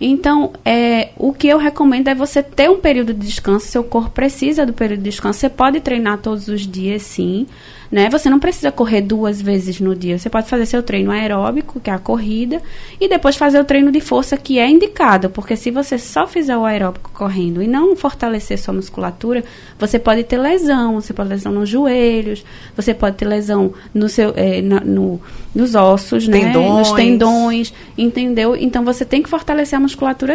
Então, 0.00 0.52
é, 0.64 1.10
o 1.16 1.32
que 1.32 1.48
eu 1.48 1.58
recomendo 1.58 2.08
é 2.08 2.14
você 2.14 2.42
ter 2.42 2.70
um 2.70 2.78
período 2.78 3.12
de 3.12 3.26
descanso. 3.26 3.66
Seu 3.66 3.82
corpo 3.82 4.10
precisa 4.10 4.64
do 4.64 4.72
período 4.72 5.02
de 5.02 5.10
descanso. 5.10 5.40
Você 5.40 5.48
pode 5.48 5.80
treinar 5.80 6.18
todos 6.18 6.48
os 6.48 6.66
dias, 6.66 7.02
sim 7.02 7.46
né? 7.90 8.08
Você 8.10 8.28
não 8.28 8.38
precisa 8.38 8.70
correr 8.70 9.00
duas 9.00 9.40
vezes 9.40 9.80
no 9.80 9.94
dia. 9.94 10.18
Você 10.18 10.28
pode 10.28 10.48
fazer 10.48 10.66
seu 10.66 10.82
treino 10.82 11.10
aeróbico, 11.10 11.80
que 11.80 11.90
é 11.90 11.92
a 11.92 11.98
corrida, 11.98 12.62
e 13.00 13.08
depois 13.08 13.36
fazer 13.36 13.58
o 13.58 13.64
treino 13.64 13.90
de 13.90 14.00
força, 14.00 14.36
que 14.36 14.58
é 14.58 14.68
indicado, 14.68 15.30
porque 15.30 15.56
se 15.56 15.70
você 15.70 15.98
só 15.98 16.26
fizer 16.26 16.56
o 16.56 16.64
aeróbico 16.64 17.10
correndo 17.12 17.62
e 17.62 17.66
não 17.66 17.96
fortalecer 17.96 18.58
sua 18.58 18.74
musculatura, 18.74 19.42
você 19.78 19.98
pode 19.98 20.22
ter 20.24 20.38
lesão, 20.38 21.00
você 21.00 21.12
pode 21.12 21.30
ter 21.30 21.34
lesão 21.36 21.52
nos 21.52 21.68
joelhos, 21.68 22.44
você 22.76 22.92
pode 22.92 23.16
ter 23.16 23.24
lesão 23.24 23.72
no 23.94 24.08
seu, 24.08 24.34
é, 24.36 24.60
na, 24.60 24.80
no, 24.80 25.20
nos 25.54 25.74
ossos, 25.74 26.28
tendões. 26.28 26.54
né? 26.54 26.78
Nos 26.78 26.92
tendões, 26.92 27.74
entendeu? 27.96 28.54
Então 28.54 28.84
você 28.84 29.04
tem 29.04 29.22
que 29.22 29.28
fortalecer 29.28 29.76
a 29.76 29.80
musculatura 29.80 29.87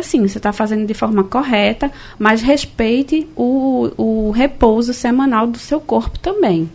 sim. 0.04 0.28
Você 0.28 0.38
está 0.38 0.54
fazendo 0.54 0.86
de 0.86 0.94
forma 0.94 1.24
correta, 1.24 1.92
mas 2.18 2.42
respeite 2.42 3.28
o, 3.36 3.92
o 3.98 4.32
repouso 4.32 4.94
semanal 4.94 5.48
do 5.48 5.58
seu 5.58 5.80
corpo 5.80 6.18
também. 6.20 6.70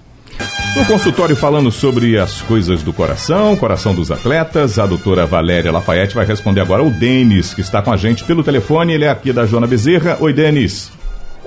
No 0.77 0.87
consultório 0.87 1.35
falando 1.35 1.73
sobre 1.73 2.19
as 2.19 2.41
coisas 2.43 2.83
do 2.83 2.93
coração, 2.93 3.57
coração 3.57 3.95
dos 3.95 4.13
atletas, 4.13 4.79
a 4.79 4.87
doutora 4.87 5.27
Valéria 5.27 5.73
Lafayette 5.73 6.15
vai 6.15 6.25
responder 6.25 6.61
agora 6.61 6.83
o 6.83 6.91
Denis, 6.91 7.53
que 7.53 7.61
está 7.61 7.83
com 7.83 7.91
a 7.91 7.97
gente 7.97 8.25
pelo 8.25 8.45
telefone. 8.45 8.95
Ele 8.95 9.05
é 9.05 9.09
aqui 9.09 9.33
da 9.33 9.45
Joana 9.45 9.67
Bezerra. 9.67 10.17
Oi, 10.21 10.33
Denis. 10.33 10.93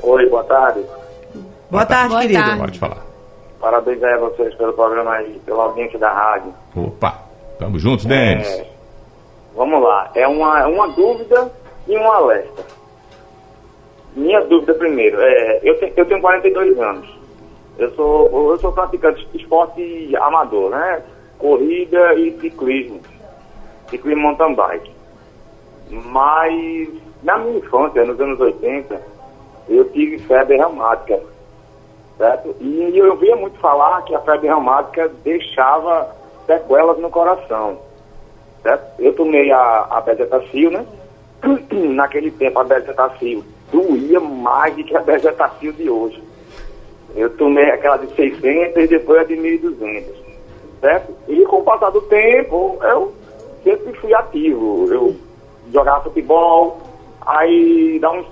Oi, 0.04 0.30
boa 0.30 0.44
tarde. 0.44 0.82
Boa, 1.70 1.86
tarde, 1.86 2.10
boa 2.10 2.22
querido. 2.22 2.42
Tarde. 2.42 2.60
Pode 2.60 2.80
falar. 2.80 3.06
Parabéns 3.62 4.04
aí 4.04 4.14
a 4.14 4.18
vocês 4.18 4.54
pelo 4.56 4.74
programa 4.74 5.12
aí, 5.12 5.40
pelo 5.46 5.62
audiência 5.62 5.98
da 5.98 6.12
rádio. 6.12 6.54
Opa, 6.76 7.20
tamo 7.60 7.80
juntos, 7.80 8.06
Denis. 8.06 8.48
É, 9.52 9.56
vamos 9.56 9.82
lá, 9.82 10.12
é 10.16 10.28
uma, 10.28 10.68
uma 10.68 10.88
dúvida 10.90 11.52
e 11.88 11.98
um 11.98 12.12
alerta. 12.12 12.64
Minha 14.16 14.42
dúvida 14.42 14.74
primeiro, 14.74 15.18
é, 15.22 15.60
eu, 15.64 15.80
te, 15.80 15.94
eu 15.96 16.06
tenho 16.06 16.22
42 16.22 16.78
anos. 16.80 17.22
Eu 17.78 17.90
sou, 17.92 18.52
eu 18.52 18.60
sou 18.60 18.72
praticante 18.72 19.26
de 19.28 19.38
esporte 19.38 20.16
amador, 20.18 20.72
né? 20.72 21.02
Corrida 21.40 22.14
e 22.16 22.38
ciclismo. 22.40 23.00
Ciclismo 23.90 24.22
mountain 24.22 24.54
bike. 24.54 24.92
Mas 25.90 26.90
na 27.24 27.38
minha 27.38 27.58
infância, 27.58 28.06
nos 28.06 28.20
anos 28.20 28.40
80, 28.40 29.02
eu 29.70 29.86
tive 29.92 30.20
febre 30.20 30.58
reumática. 30.58 31.20
Certo? 32.18 32.56
E 32.60 32.98
eu 32.98 33.12
ouvia 33.12 33.36
muito 33.36 33.58
falar 33.60 34.02
que 34.04 34.14
a 34.14 34.20
febre 34.20 34.48
reumática 34.48 35.10
deixava 35.24 36.14
sequelas 36.46 37.00
no 37.00 37.10
coração. 37.10 37.80
Certo? 38.64 39.02
Eu 39.02 39.14
tomei 39.14 39.52
a, 39.52 39.88
a 39.90 40.02
bezetacil, 40.02 40.72
né? 40.72 40.86
Naquele 41.72 42.32
tempo 42.32 42.60
a 42.60 42.64
bezetacil 42.64 43.44
doía 43.72 44.20
mais 44.20 44.76
do 44.76 44.84
que 44.84 44.96
a 44.96 45.02
bezetacil 45.02 45.72
de 45.74 45.90
hoje 45.90 46.22
Eu 47.16 47.30
tomei 47.38 47.70
aquela 47.72 47.98
de 47.98 48.14
600 48.16 48.84
e 48.84 48.88
depois 48.88 49.22
a 49.22 49.24
de 49.24 49.36
1.200, 49.36 50.04
certo? 50.80 51.14
E 51.28 51.44
com 51.46 51.58
o 51.58 51.64
passar 51.64 51.90
do 51.90 52.02
tempo, 52.04 52.78
eu 52.84 53.14
sempre 53.64 53.94
fui 53.94 54.14
ativo. 54.14 54.88
Eu 54.92 55.16
jogava 55.74 56.04
futebol, 56.04 56.80
aí 57.26 58.00
dá 58.00 58.12
uns, 58.12 58.26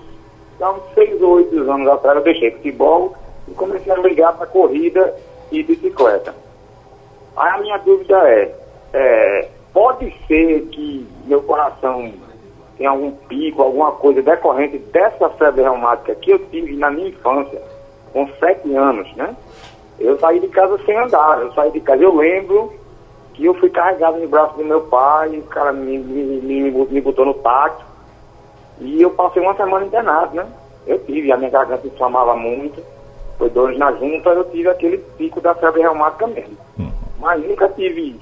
dá 0.60 0.72
uns 0.72 0.84
6 0.94 1.22
ou 1.22 1.32
8 1.36 1.72
anos 1.72 1.88
atrás 1.88 2.18
eu 2.18 2.24
deixei 2.24 2.52
futebol 2.52 3.16
e 3.48 3.52
comecei 3.52 3.92
a 3.92 3.98
ligar 3.98 4.38
para 4.38 4.48
corrida 4.48 5.14
e 5.52 5.64
bicicleta. 5.64 6.34
Aí 7.36 7.50
a 7.52 7.58
minha 7.58 7.78
dúvida 7.78 8.18
é, 8.30 8.56
é, 8.94 9.50
pode 9.74 10.14
ser 10.28 10.62
que 10.68 11.08
meu 11.26 11.42
coração 11.42 12.12
tenha 12.78 12.90
algum 12.90 13.12
pico, 13.12 13.62
alguma 13.62 13.92
coisa 13.92 14.22
decorrente 14.22 14.78
dessa 14.78 15.30
febre 15.32 15.64
reumática 15.64 16.16
que 16.16 16.32
eu 16.32 16.40
tive 16.48 16.76
na 16.78 16.90
minha 16.90 17.10
infância, 17.10 17.62
com 18.14 18.28
7 18.40 18.74
anos, 18.76 19.14
né? 19.16 19.36
Eu 20.00 20.18
saí 20.18 20.40
de 20.40 20.48
casa 20.48 20.80
sem 20.86 20.98
andar, 20.98 21.42
eu 21.42 21.52
saí 21.54 21.72
de 21.72 21.82
casa, 21.82 22.02
eu 22.02 22.16
lembro 22.16 22.74
que 23.34 23.46
eu 23.46 23.54
fui 23.56 23.70
carregado 23.70 24.18
no 24.18 24.28
braço 24.28 24.56
do 24.56 24.64
meu 24.64 24.82
pai, 24.82 25.38
o 25.38 25.44
cara 25.44 25.74
me, 25.74 25.98
me, 25.98 26.42
me, 26.42 26.72
me 26.72 27.02
botou 27.02 27.26
no 27.26 27.34
táxi, 27.34 27.84
e 28.80 29.02
eu 29.02 29.12
passei 29.12 29.42
uma 29.42 29.56
semana 29.56 29.86
internado, 29.86 30.36
né? 30.36 30.48
Eu 30.88 30.98
tive, 31.00 31.32
a 31.32 31.38
minha 31.38 31.50
garganta 31.50 31.86
inflamava 31.86 32.34
muito, 32.36 32.82
foi 33.38 33.50
dores 33.50 33.78
na 33.78 33.92
junta, 33.92 34.30
eu 34.30 34.46
tive 34.46 34.70
aquele 34.70 34.98
pico 35.18 35.42
da 35.42 35.54
febre 35.54 35.82
reumática 35.82 36.28
mesmo. 36.28 36.58
Hum. 36.80 36.92
Mas 37.20 37.46
nunca 37.46 37.68
tive 37.70 38.18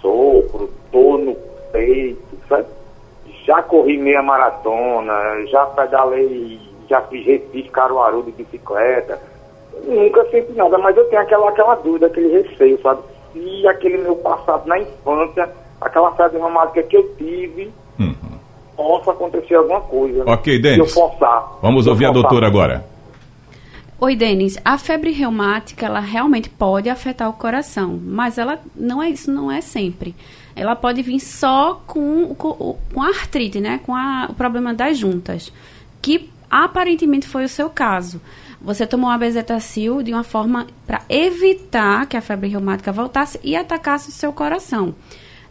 sopro, 0.00 0.70
dor 0.92 1.18
no 1.18 1.34
peito, 1.72 2.18
sabe? 2.48 2.66
Já 3.46 3.62
corri 3.62 3.96
meia 3.96 4.22
maratona, 4.22 5.12
já 5.46 5.64
pedalei, 5.66 6.58
já 6.88 7.00
fiz 7.02 7.24
Recife, 7.26 7.68
Caruaru 7.70 8.22
de 8.24 8.32
bicicleta. 8.32 9.18
Nunca 9.86 10.24
senti 10.30 10.52
nada, 10.52 10.76
mas 10.78 10.96
eu 10.96 11.04
tenho 11.08 11.22
aquela, 11.22 11.48
aquela 11.48 11.74
dúvida, 11.76 12.06
aquele 12.06 12.42
receio, 12.42 12.78
sabe? 12.82 13.00
Se 13.32 13.66
aquele 13.68 13.98
meu 13.98 14.16
passado 14.16 14.66
na 14.66 14.78
infância, 14.78 15.48
aquela 15.80 16.12
febre 16.12 16.38
reumática 16.38 16.82
que 16.82 16.96
eu 16.96 17.14
tive, 17.16 17.72
Uhum. 17.98 18.14
possa 18.76 19.10
acontecer 19.12 19.54
alguma 19.54 19.80
coisa. 19.82 20.24
Ok, 20.26 20.54
Se 20.56 20.62
Denis. 20.62 20.78
eu 20.78 20.86
forçar. 20.86 21.58
Vamos 21.62 21.84
Se 21.84 21.90
ouvir 21.90 22.06
a 22.06 22.08
forçar. 22.08 22.22
doutora 22.22 22.46
agora. 22.46 22.84
Oi, 24.02 24.16
Denis. 24.16 24.56
A 24.64 24.78
febre 24.78 25.10
reumática, 25.10 25.84
ela 25.84 26.00
realmente 26.00 26.48
pode 26.48 26.88
afetar 26.88 27.28
o 27.28 27.34
coração, 27.34 28.00
mas 28.02 28.38
ela 28.38 28.58
não 28.74 29.02
é 29.02 29.10
isso, 29.10 29.30
não 29.30 29.52
é 29.52 29.60
sempre. 29.60 30.14
Ela 30.56 30.74
pode 30.74 31.02
vir 31.02 31.20
só 31.20 31.82
com, 31.86 32.34
com, 32.34 32.78
com 32.94 33.02
a 33.02 33.08
artrite, 33.08 33.60
né? 33.60 33.78
Com 33.84 33.94
a- 33.94 34.26
o 34.30 34.34
problema 34.34 34.72
das 34.72 34.96
juntas, 34.96 35.52
que 36.00 36.30
aparentemente 36.50 37.28
foi 37.28 37.44
o 37.44 37.48
seu 37.48 37.68
caso. 37.68 38.20
Você 38.62 38.86
tomou 38.86 39.10
a 39.10 39.18
bezetacil 39.18 40.02
de 40.02 40.12
uma 40.12 40.24
forma 40.24 40.66
para 40.86 41.02
evitar 41.08 42.06
que 42.06 42.16
a 42.16 42.22
febre 42.22 42.48
reumática 42.48 42.90
voltasse 42.92 43.38
e 43.44 43.54
atacasse 43.54 44.08
o 44.08 44.12
seu 44.12 44.32
coração. 44.32 44.94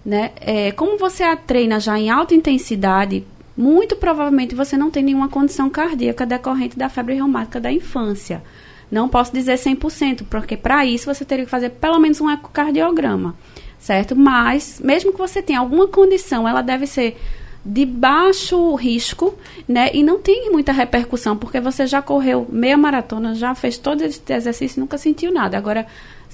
Né? 0.03 0.31
É, 0.41 0.71
como 0.71 0.97
você 0.97 1.23
a 1.23 1.35
treina 1.35 1.79
já 1.79 1.99
em 1.99 2.09
alta 2.09 2.33
intensidade, 2.33 3.25
muito 3.59 3.97
provavelmente 3.97 4.55
você 4.55 4.77
não 4.77 4.89
tem 4.89 5.03
nenhuma 5.03 5.27
condição 5.27 5.69
cardíaca 5.69 6.25
decorrente 6.25 6.79
da 6.79 6.87
febre 6.87 7.15
reumática 7.15 7.59
da 7.59 7.69
infância. 7.69 8.41
Não 8.89 9.09
posso 9.09 9.33
dizer 9.33 9.55
100%, 9.55 10.23
porque 10.29 10.55
para 10.55 10.85
isso 10.85 11.13
você 11.13 11.25
teria 11.25 11.43
que 11.43 11.51
fazer 11.51 11.71
pelo 11.71 11.99
menos 11.99 12.21
um 12.21 12.29
ecocardiograma, 12.31 13.35
certo? 13.77 14.15
Mas, 14.15 14.79
mesmo 14.81 15.11
que 15.11 15.17
você 15.17 15.41
tenha 15.41 15.59
alguma 15.59 15.89
condição, 15.89 16.47
ela 16.47 16.61
deve 16.61 16.87
ser 16.87 17.17
de 17.65 17.85
baixo 17.85 18.75
risco, 18.75 19.35
né? 19.67 19.89
E 19.93 20.03
não 20.03 20.19
tem 20.19 20.49
muita 20.49 20.71
repercussão, 20.71 21.35
porque 21.35 21.59
você 21.59 21.85
já 21.85 22.01
correu 22.01 22.47
meia 22.49 22.77
maratona, 22.77 23.35
já 23.35 23.53
fez 23.53 23.77
todo 23.77 24.01
esse 24.03 24.21
exercício 24.29 24.79
e 24.79 24.81
nunca 24.81 24.97
sentiu 24.97 25.33
nada. 25.33 25.57
Agora, 25.57 25.85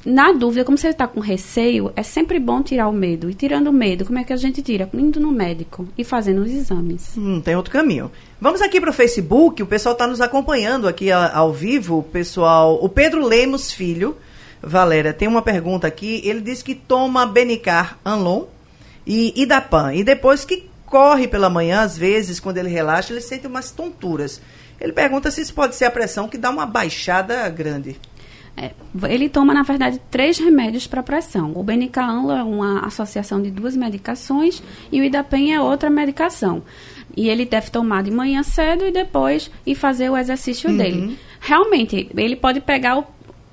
na 0.06 0.32
dúvida, 0.32 0.64
como 0.64 0.78
você 0.78 0.90
está 0.90 1.08
com 1.08 1.20
receio, 1.20 1.92
é 1.96 2.04
sempre 2.04 2.40
bom 2.40 2.62
tirar 2.62 2.88
o 2.88 2.94
medo. 2.94 3.28
E 3.28 3.34
tirando 3.34 3.68
o 3.68 3.74
medo, 3.74 4.06
como 4.06 4.20
é 4.20 4.24
que 4.24 4.32
a 4.32 4.38
gente 4.38 4.62
tira? 4.62 4.88
Indo 4.94 5.20
no 5.20 5.32
médico 5.32 5.88
e 5.98 6.04
fazendo 6.04 6.44
os 6.44 6.52
exames. 6.52 7.14
Não 7.16 7.42
tem 7.42 7.56
outro 7.56 7.72
caminho. 7.72 8.12
Vamos 8.40 8.62
aqui 8.62 8.80
para 8.80 8.92
o 8.92 8.94
Facebook, 8.94 9.64
o 9.64 9.66
pessoal 9.66 9.94
está 9.94 10.06
nos 10.06 10.22
acompanhando 10.22 10.88
aqui 10.88 11.12
ao 11.12 11.52
vivo, 11.52 12.00
o 12.00 12.04
pessoal. 12.04 12.78
O 12.84 12.88
Pedro 12.88 13.26
Lemos 13.26 13.72
Filho, 13.72 14.16
Valéria, 14.62 15.12
tem 15.12 15.28
uma 15.28 15.42
pergunta 15.42 15.88
aqui. 15.88 16.22
Ele 16.24 16.42
diz 16.42 16.62
que 16.62 16.76
toma 16.76 17.26
Benicar 17.26 17.98
Anlon 18.06 18.44
e 19.08 19.34
Idapan. 19.42 19.96
E 19.96 20.04
depois 20.04 20.46
que 20.46 20.70
corre 20.86 21.28
pela 21.28 21.50
manhã, 21.50 21.82
às 21.82 21.98
vezes, 21.98 22.40
quando 22.40 22.58
ele 22.58 22.70
relaxa, 22.70 23.12
ele 23.12 23.22
sente 23.22 23.48
umas 23.48 23.72
tonturas. 23.72 24.40
Ele 24.80 24.94
pergunta 24.94 25.32
se 25.32 25.42
isso 25.42 25.54
pode 25.54 25.76
ser 25.76 25.86
a 25.86 25.92
pressão 25.92 26.28
que 26.28 26.38
dá 26.38 26.52
uma 26.52 26.66
baixada 26.66 27.50
grande. 27.50 28.00
É, 28.58 28.72
ele 29.10 29.28
toma, 29.28 29.54
na 29.54 29.64
verdade, 29.64 30.00
três 30.10 30.38
remédios 30.40 30.88
para 30.88 31.04
pressão. 31.04 31.52
O 31.56 31.62
Benicaanlo 31.64 32.32
é 32.32 32.42
uma 32.42 32.86
associação 32.86 33.42
de 33.42 33.52
duas 33.52 33.76
medicações 33.76 34.64
e 34.92 35.02
o 35.02 35.04
Idapen 35.04 35.54
é 35.54 35.60
outra 35.60 35.90
medicação. 35.90 36.64
E 37.18 37.28
ele 37.30 37.46
deve 37.46 37.70
tomar 37.70 38.04
de 38.04 38.12
manhã 38.12 38.44
cedo 38.44 38.86
e 38.86 38.92
depois 38.92 39.52
ir 39.66 39.76
fazer 39.76 40.10
o 40.10 40.18
exercício 40.18 40.70
dele. 40.78 41.18
Realmente, 41.40 42.10
ele 42.16 42.36
pode 42.36 42.60
pegar 42.62 42.98
o- 42.98 43.06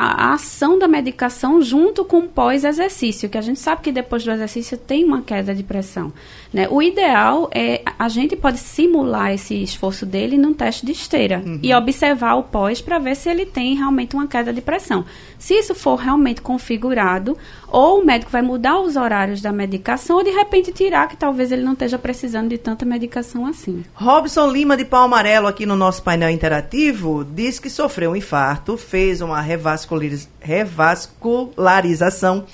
a, 0.03 0.33
ação 0.35 0.79
da 0.79 0.89
medicação 0.89 1.63
junto 1.63 2.05
com 2.05 2.19
o 2.19 2.29
pós-exercício, 2.29 3.29
que 3.29 3.39
a 3.39 3.43
gente 3.43 3.61
sabe 3.61 3.83
que 3.83 3.93
depois 3.93 4.25
do 4.25 4.33
exercício 4.33 4.77
tem 4.77 5.05
uma 5.05 5.23
queda 5.23 5.55
de 5.55 5.63
pressão. 5.63 6.13
Né? 6.53 6.67
O 6.71 6.83
ideal 6.83 7.49
é 7.55 7.83
a 7.99 8.09
gente 8.09 8.37
pode 8.37 8.59
simular 8.59 9.33
esse 9.33 9.55
esforço 9.63 10.05
dele 10.05 10.37
num 10.37 10.53
teste 10.53 10.85
de 10.85 10.93
esteira 10.93 11.43
e 11.63 11.73
observar 11.73 12.35
o 12.35 12.43
pós 12.43 12.81
para 12.81 12.99
ver 12.99 13.15
se 13.15 13.29
ele 13.29 13.47
tem 13.47 13.75
realmente 13.75 14.15
uma 14.15 14.27
queda 14.27 14.53
de 14.53 14.61
pressão. 14.61 15.05
Se 15.39 15.55
isso 15.55 15.75
for 15.75 15.97
realmente 15.97 16.41
configurado, 16.41 17.37
ou 17.69 18.01
o 18.01 18.05
médico 18.05 18.31
vai 18.31 18.43
mudar 18.43 18.81
os 18.81 18.97
horários 18.97 19.41
da 19.41 19.51
medicação, 19.51 20.17
ou 20.19 20.25
de 20.25 20.31
repente 20.31 20.73
tirar, 20.73 21.09
que 21.09 21.17
talvez 21.17 21.51
ele 21.51 21.63
não 21.63 21.73
esteja 21.73 21.99
precisando 21.99 22.51
de 22.51 22.59
tanta 22.59 22.85
medicação 22.85 23.47
assim. 23.47 23.85
Robson 23.95 24.51
Lima 24.51 24.77
de 24.77 24.85
Pau 24.85 25.05
Amarelo, 25.05 25.47
aqui 25.47 25.65
no 25.65 25.75
nosso 25.75 26.03
painel 26.03 26.31
interativo, 26.31 27.25
diz 27.25 27.59
que 27.59 27.71
sofreu 27.71 28.13
um 28.13 28.17
infarto, 28.17 28.77
fez 28.77 29.21
uma 29.21 29.41
revasculariz- 29.41 29.92
revascularização 30.41 32.45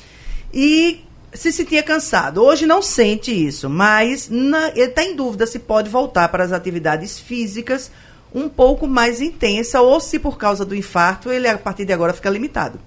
e 0.52 1.04
se 1.32 1.52
sentia 1.52 1.82
cansado. 1.82 2.42
Hoje 2.42 2.66
não 2.66 2.80
sente 2.82 3.30
isso, 3.30 3.68
mas 3.68 4.28
na- 4.30 4.68
ele 4.70 4.84
está 4.84 5.04
em 5.04 5.14
dúvida 5.14 5.46
se 5.46 5.58
pode 5.58 5.90
voltar 5.90 6.28
para 6.28 6.44
as 6.44 6.52
atividades 6.52 7.18
físicas 7.18 7.90
um 8.34 8.48
pouco 8.48 8.86
mais 8.86 9.20
intensa 9.20 9.80
ou 9.80 10.00
se 10.00 10.18
por 10.18 10.38
causa 10.38 10.64
do 10.64 10.74
infarto 10.74 11.30
ele 11.30 11.48
a 11.48 11.56
partir 11.58 11.84
de 11.84 11.92
agora 11.92 12.12
fica 12.12 12.30
limitado. 12.30 12.78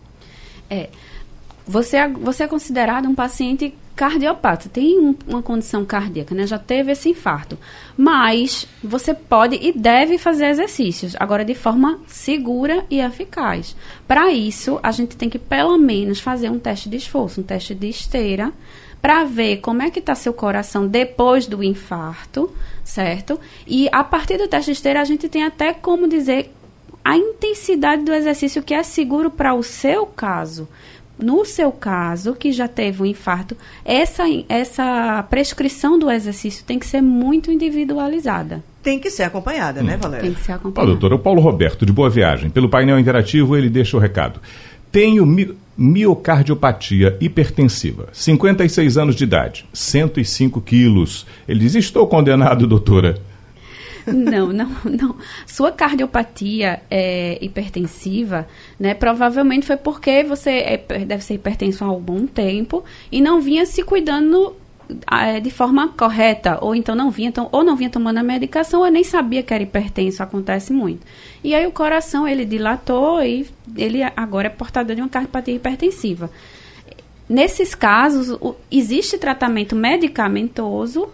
É. 0.69 0.89
Você 1.71 1.95
é, 1.95 2.07
você 2.09 2.43
é 2.43 2.47
considerado 2.47 3.07
um 3.07 3.15
paciente 3.15 3.73
cardiopata, 3.95 4.67
tem 4.67 4.99
um- 4.99 5.15
uma 5.25 5.41
condição 5.41 5.85
cardíaca, 5.85 6.35
né? 6.35 6.45
Já 6.45 6.59
teve 6.59 6.91
esse 6.91 7.07
infarto. 7.09 7.57
Mas 7.95 8.67
você 8.83 9.13
pode 9.13 9.55
e 9.55 9.71
deve 9.71 10.17
fazer 10.17 10.47
exercícios, 10.47 11.15
agora 11.17 11.45
de 11.45 11.55
forma 11.55 11.97
segura 12.07 12.85
e 12.89 12.99
eficaz. 12.99 13.73
Para 14.05 14.31
isso, 14.31 14.79
a 14.83 14.91
gente 14.91 15.15
tem 15.15 15.29
que 15.29 15.39
pelo 15.39 15.77
menos 15.77 16.19
fazer 16.19 16.49
um 16.49 16.59
teste 16.59 16.89
de 16.89 16.97
esforço, 16.97 17.39
um 17.39 17.43
teste 17.43 17.73
de 17.73 17.87
esteira, 17.87 18.51
para 19.01 19.23
ver 19.23 19.57
como 19.57 19.81
é 19.81 19.89
que 19.89 19.99
está 19.99 20.13
seu 20.13 20.33
coração 20.33 20.87
depois 20.87 21.47
do 21.47 21.63
infarto, 21.63 22.51
certo? 22.83 23.39
E 23.65 23.87
a 23.93 24.03
partir 24.03 24.37
do 24.37 24.47
teste 24.47 24.71
de 24.71 24.77
esteira, 24.77 24.99
a 24.99 25.05
gente 25.05 25.29
tem 25.29 25.43
até 25.43 25.73
como 25.73 26.07
dizer 26.07 26.51
a 27.03 27.17
intensidade 27.17 28.03
do 28.03 28.13
exercício 28.13 28.61
que 28.61 28.73
é 28.73 28.83
seguro 28.83 29.31
para 29.31 29.53
o 29.53 29.63
seu 29.63 30.05
caso. 30.05 30.67
No 31.21 31.45
seu 31.45 31.71
caso, 31.71 32.33
que 32.33 32.51
já 32.51 32.67
teve 32.67 33.03
um 33.03 33.05
infarto, 33.05 33.55
essa, 33.85 34.23
essa 34.49 35.23
prescrição 35.29 35.99
do 35.99 36.09
exercício 36.09 36.63
tem 36.65 36.79
que 36.79 36.85
ser 36.85 37.01
muito 37.01 37.51
individualizada. 37.51 38.63
Tem 38.81 38.97
que 38.99 39.09
ser 39.11 39.23
acompanhada, 39.23 39.83
né, 39.83 39.95
Valéria? 39.97 40.23
Tem 40.25 40.33
que 40.33 40.41
ser 40.43 40.53
Ó, 40.53 40.55
acompanhada. 40.55 40.91
doutor, 40.91 41.13
o 41.13 41.19
Paulo 41.19 41.39
Roberto, 41.41 41.85
de 41.85 41.93
Boa 41.93 42.09
Viagem. 42.09 42.49
Pelo 42.49 42.67
painel 42.67 42.97
interativo, 42.99 43.55
ele 43.55 43.69
deixa 43.69 43.95
o 43.95 43.99
recado. 43.99 44.39
Tenho 44.91 45.25
mi- 45.25 45.53
miocardiopatia 45.77 47.15
hipertensiva, 47.21 48.09
56 48.11 48.97
anos 48.97 49.15
de 49.15 49.23
idade, 49.23 49.65
105 49.73 50.59
quilos. 50.61 51.25
Ele 51.47 51.59
diz: 51.59 51.75
Estou 51.75 52.07
condenado, 52.07 52.67
doutora. 52.67 53.17
Não, 54.13 54.51
não, 54.53 54.69
não. 54.85 55.15
Sua 55.47 55.71
cardiopatia 55.71 56.81
é, 56.89 57.37
hipertensiva, 57.41 58.47
né? 58.79 58.93
Provavelmente 58.93 59.65
foi 59.65 59.77
porque 59.77 60.23
você 60.23 60.49
é, 60.49 60.77
deve 61.05 61.23
ser 61.23 61.35
hipertenso 61.35 61.83
há 61.83 61.87
algum 61.87 62.25
tempo 62.27 62.83
e 63.11 63.21
não 63.21 63.41
vinha 63.41 63.65
se 63.65 63.83
cuidando 63.83 64.55
ah, 65.07 65.39
de 65.39 65.49
forma 65.49 65.87
correta, 65.89 66.57
ou 66.61 66.75
então 66.75 66.93
não 66.95 67.09
vinha, 67.09 67.31
ou 67.51 67.63
não 67.63 67.75
vinha 67.75 67.89
tomando 67.89 68.17
a 68.17 68.23
medicação, 68.23 68.81
ou 68.81 68.91
nem 68.91 69.03
sabia 69.03 69.41
que 69.41 69.53
era 69.53 69.63
hipertenso, 69.63 70.21
acontece 70.21 70.73
muito. 70.73 71.05
E 71.43 71.55
aí 71.55 71.65
o 71.65 71.71
coração 71.71 72.27
ele 72.27 72.43
dilatou 72.45 73.23
e 73.23 73.47
ele 73.77 74.01
agora 74.15 74.47
é 74.47 74.49
portador 74.49 74.95
de 74.95 75.01
uma 75.01 75.09
cardiopatia 75.09 75.53
hipertensiva. 75.55 76.29
Nesses 77.29 77.73
casos, 77.73 78.29
o- 78.41 78.55
existe 78.69 79.17
tratamento 79.17 79.75
medicamentoso 79.75 81.07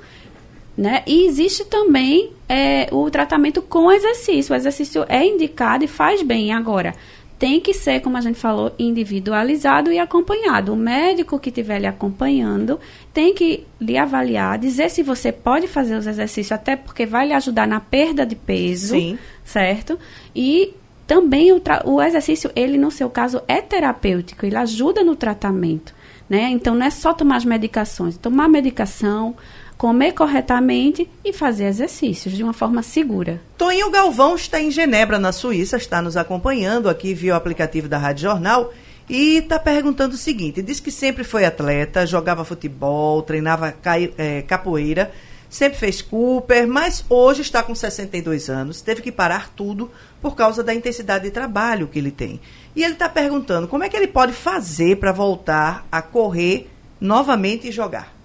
né? 0.76 1.02
E 1.08 1.26
existe 1.26 1.66
também 1.66 2.32
é, 2.48 2.88
o 2.92 3.10
tratamento 3.10 3.62
com 3.62 3.92
exercício. 3.92 4.54
O 4.54 4.56
exercício 4.56 5.06
é 5.08 5.26
indicado 5.26 5.84
e 5.84 5.88
faz 5.88 6.22
bem. 6.22 6.54
Agora, 6.54 6.94
tem 7.40 7.60
que 7.60 7.74
ser, 7.74 8.02
como 8.02 8.18
a 8.18 8.22
gente 8.22 8.40
falou, 8.40 8.74
individualizado 8.80 9.92
e 9.92 10.00
acompanhado. 10.00 10.74
O 10.74 10.76
médico 10.76 11.40
que 11.40 11.50
estiver 11.50 11.80
lhe 11.80 11.86
acompanhando 11.86 12.80
tem 13.14 13.34
que 13.34 13.66
lhe 13.80 13.98
avaliar, 13.98 14.58
dizer 14.58 14.90
se 14.90 15.04
você 15.04 15.32
pode 15.32 15.68
fazer 15.68 15.96
os 15.96 16.08
exercícios, 16.08 16.52
até 16.52 16.76
porque 16.76 17.06
vai 17.06 17.28
lhe 17.28 17.34
ajudar 17.34 17.68
na 17.68 17.80
perda 17.80 18.26
de 18.26 18.36
peso, 18.36 18.96
Sim. 18.96 19.20
certo? 19.44 20.00
E 20.36 20.74
também 21.06 21.52
o, 21.52 21.62
o 21.86 22.02
exercício, 22.02 22.52
ele 22.56 22.78
no 22.78 22.90
seu 22.90 23.10
caso 23.10 23.42
é 23.48 23.62
terapêutico, 23.62 24.46
ele 24.46 24.58
ajuda 24.58 25.04
no 25.04 25.16
tratamento, 25.16 25.94
né? 26.28 26.50
Então 26.50 26.74
não 26.74 26.86
é 26.86 26.90
só 26.90 27.14
tomar 27.14 27.38
as 27.38 27.46
medicações, 27.46 28.18
tomar 28.18 28.50
medicação, 28.50 29.36
comer 29.78 30.14
corretamente 30.14 31.08
e 31.24 31.32
fazer 31.32 31.66
exercícios 31.66 32.34
de 32.36 32.44
uma 32.44 32.54
forma 32.54 32.82
segura. 32.82 33.40
Toninho 33.58 33.92
Galvão 33.92 34.36
está 34.36 34.60
em 34.60 34.72
Genebra, 34.72 35.20
na 35.20 35.32
Suíça, 35.32 35.78
está 35.78 36.02
nos 36.02 36.18
acompanhando 36.18 36.90
aqui 36.90 37.14
via 37.14 37.34
o 37.34 37.38
aplicativo 37.38 37.88
da 37.88 37.98
Rádio 37.98 38.24
Jornal 38.24 38.74
e 39.08 39.38
está 39.38 39.60
perguntando 39.60 40.16
o 40.16 40.18
seguinte: 40.18 40.62
diz 40.62 40.80
que 40.80 40.92
sempre 40.92 41.24
foi 41.24 41.46
atleta, 41.46 42.06
jogava 42.06 42.44
futebol, 42.44 43.22
treinava 43.22 43.74
é, 44.18 44.42
capoeira, 44.42 45.12
sempre 45.50 45.78
fez 45.78 46.02
Cooper, 46.02 46.68
mas 46.68 47.06
hoje 47.08 47.44
está 47.44 47.62
com 47.62 47.76
62 47.76 48.50
anos, 48.50 48.82
teve 48.82 49.02
que 49.02 49.12
parar 49.12 49.50
tudo 49.50 49.92
por 50.22 50.36
causa 50.36 50.64
da 50.64 50.74
intensidade 50.74 51.26
de 51.26 51.32
trabalho 51.32 51.88
que 51.88 52.00
ele 52.00 52.12
tem. 52.12 52.42
E 52.76 52.84
ele 52.84 52.94
está 52.94 53.08
perguntando 53.08 53.68
como 53.68 53.84
é 53.84 53.90
que 53.90 53.96
ele 53.96 54.08
pode 54.08 54.34
fazer 54.34 54.98
para 54.98 55.12
voltar 55.12 55.86
a 55.92 56.02
correr 56.02 56.68
novamente 57.00 57.68
e 57.68 57.72
jogar. 57.72 58.17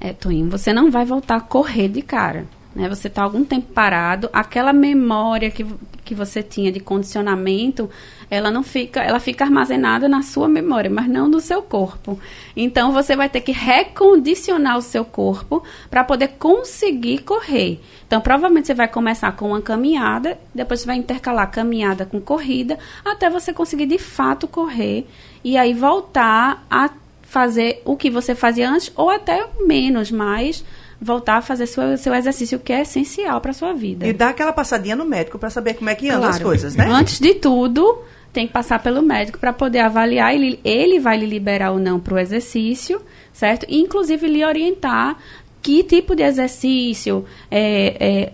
É, 0.00 0.12
Toinho, 0.12 0.48
você 0.48 0.72
não 0.72 0.90
vai 0.90 1.04
voltar 1.04 1.36
a 1.36 1.40
correr 1.40 1.88
de 1.88 2.02
cara. 2.02 2.46
Né? 2.74 2.88
Você 2.88 3.08
está 3.08 3.22
algum 3.22 3.44
tempo 3.44 3.72
parado, 3.72 4.30
aquela 4.32 4.72
memória 4.72 5.50
que, 5.50 5.66
que 6.04 6.14
você 6.14 6.42
tinha 6.42 6.70
de 6.70 6.78
condicionamento, 6.78 7.90
ela 8.30 8.50
não 8.50 8.62
fica, 8.62 9.00
ela 9.00 9.18
fica 9.18 9.44
armazenada 9.44 10.08
na 10.08 10.22
sua 10.22 10.46
memória, 10.46 10.88
mas 10.88 11.08
não 11.08 11.26
no 11.26 11.40
seu 11.40 11.60
corpo. 11.60 12.20
Então 12.54 12.92
você 12.92 13.16
vai 13.16 13.28
ter 13.28 13.40
que 13.40 13.52
recondicionar 13.52 14.78
o 14.78 14.82
seu 14.82 15.04
corpo 15.04 15.62
para 15.90 16.04
poder 16.04 16.28
conseguir 16.38 17.18
correr. 17.18 17.80
Então 18.06 18.20
provavelmente 18.20 18.66
você 18.68 18.74
vai 18.74 18.86
começar 18.86 19.32
com 19.32 19.48
uma 19.48 19.62
caminhada, 19.62 20.38
depois 20.54 20.80
você 20.80 20.86
vai 20.86 20.96
intercalar 20.96 21.50
caminhada 21.50 22.06
com 22.06 22.20
corrida, 22.20 22.78
até 23.04 23.28
você 23.28 23.52
conseguir 23.52 23.86
de 23.86 23.98
fato 23.98 24.46
correr 24.46 25.04
e 25.42 25.56
aí 25.56 25.74
voltar 25.74 26.64
a 26.70 26.90
fazer 27.28 27.82
o 27.84 27.94
que 27.94 28.10
você 28.10 28.34
fazia 28.34 28.70
antes 28.70 28.90
ou 28.96 29.10
até 29.10 29.46
menos, 29.60 30.10
mas 30.10 30.64
voltar 31.00 31.36
a 31.36 31.42
fazer 31.42 31.66
seu, 31.66 31.96
seu 31.96 32.14
exercício 32.14 32.58
que 32.58 32.72
é 32.72 32.80
essencial 32.80 33.40
para 33.40 33.52
sua 33.52 33.74
vida. 33.74 34.06
E 34.06 34.12
dar 34.12 34.30
aquela 34.30 34.52
passadinha 34.52 34.96
no 34.96 35.04
médico 35.04 35.38
para 35.38 35.50
saber 35.50 35.74
como 35.74 35.90
é 35.90 35.94
que 35.94 36.08
andam 36.08 36.22
claro. 36.22 36.34
as 36.34 36.42
coisas, 36.42 36.74
né? 36.74 36.88
Antes 36.90 37.20
de 37.20 37.34
tudo, 37.34 37.98
tem 38.32 38.46
que 38.46 38.52
passar 38.52 38.82
pelo 38.82 39.02
médico 39.02 39.38
para 39.38 39.52
poder 39.52 39.80
avaliar. 39.80 40.34
Ele, 40.34 40.58
ele 40.64 40.98
vai 40.98 41.18
lhe 41.18 41.26
liberar 41.26 41.72
ou 41.72 41.78
não 41.78 42.00
para 42.00 42.14
o 42.14 42.18
exercício, 42.18 43.00
certo? 43.32 43.66
E, 43.68 43.78
inclusive, 43.78 44.26
lhe 44.26 44.44
orientar 44.44 45.18
que 45.60 45.84
tipo 45.84 46.16
de 46.16 46.22
exercício 46.22 47.26
é, 47.50 47.96
é, 48.00 48.32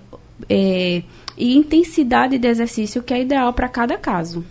é, 0.49 1.03
e 1.37 1.57
intensidade 1.57 2.39
de 2.39 2.47
exercício 2.47 3.03
que 3.03 3.13
é 3.13 3.21
ideal 3.21 3.53
para 3.53 3.69
cada 3.69 3.99
caso. 3.99 4.45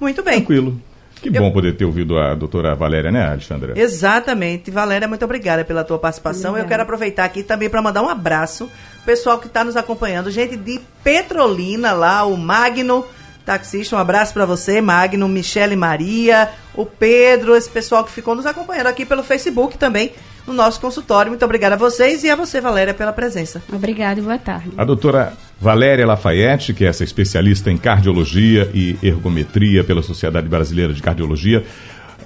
Muito 0.00 0.22
bem. 0.22 0.36
Tranquilo. 0.36 0.80
Que 1.20 1.28
eu... 1.28 1.42
bom 1.42 1.50
poder 1.50 1.76
ter 1.76 1.84
ouvido 1.84 2.18
a 2.18 2.34
doutora 2.34 2.74
Valéria, 2.74 3.10
né, 3.10 3.26
Alexandra? 3.26 3.74
Exatamente. 3.76 4.70
Valéria, 4.70 5.06
muito 5.06 5.24
obrigada 5.24 5.64
pela 5.64 5.84
tua 5.84 5.98
participação. 5.98 6.50
Obrigada. 6.50 6.64
Eu 6.64 6.68
quero 6.68 6.82
aproveitar 6.82 7.24
aqui 7.24 7.42
também 7.42 7.68
para 7.68 7.82
mandar 7.82 8.02
um 8.02 8.08
abraço 8.08 8.70
pessoal 9.04 9.38
que 9.38 9.46
está 9.46 9.64
nos 9.64 9.76
acompanhando, 9.76 10.30
gente 10.30 10.56
de 10.56 10.80
Petrolina 11.02 11.92
lá, 11.92 12.24
o 12.24 12.36
Magno, 12.36 13.04
taxista, 13.44 13.96
um 13.96 13.98
abraço 13.98 14.32
para 14.32 14.44
você, 14.44 14.80
Magno, 14.80 15.26
Michele 15.26 15.74
Maria, 15.74 16.50
o 16.74 16.84
Pedro, 16.84 17.56
esse 17.56 17.68
pessoal 17.68 18.04
que 18.04 18.12
ficou 18.12 18.34
nos 18.34 18.46
acompanhando 18.46 18.86
aqui 18.86 19.04
pelo 19.04 19.22
Facebook 19.22 19.78
também 19.78 20.12
no 20.50 20.56
nosso 20.56 20.80
consultório. 20.80 21.30
Muito 21.30 21.44
obrigada 21.44 21.76
a 21.76 21.78
vocês 21.78 22.24
e 22.24 22.30
a 22.30 22.36
você, 22.36 22.60
Valéria, 22.60 22.92
pela 22.92 23.12
presença. 23.12 23.62
Obrigada 23.72 24.20
e 24.20 24.22
boa 24.22 24.38
tarde. 24.38 24.70
A 24.76 24.84
doutora 24.84 25.32
Valéria 25.60 26.06
Lafayette, 26.06 26.74
que 26.74 26.84
é 26.84 26.88
essa 26.88 27.04
especialista 27.04 27.70
em 27.70 27.78
cardiologia 27.78 28.68
e 28.74 28.98
ergometria 29.02 29.84
pela 29.84 30.02
Sociedade 30.02 30.48
Brasileira 30.48 30.92
de 30.92 31.00
Cardiologia, 31.00 31.64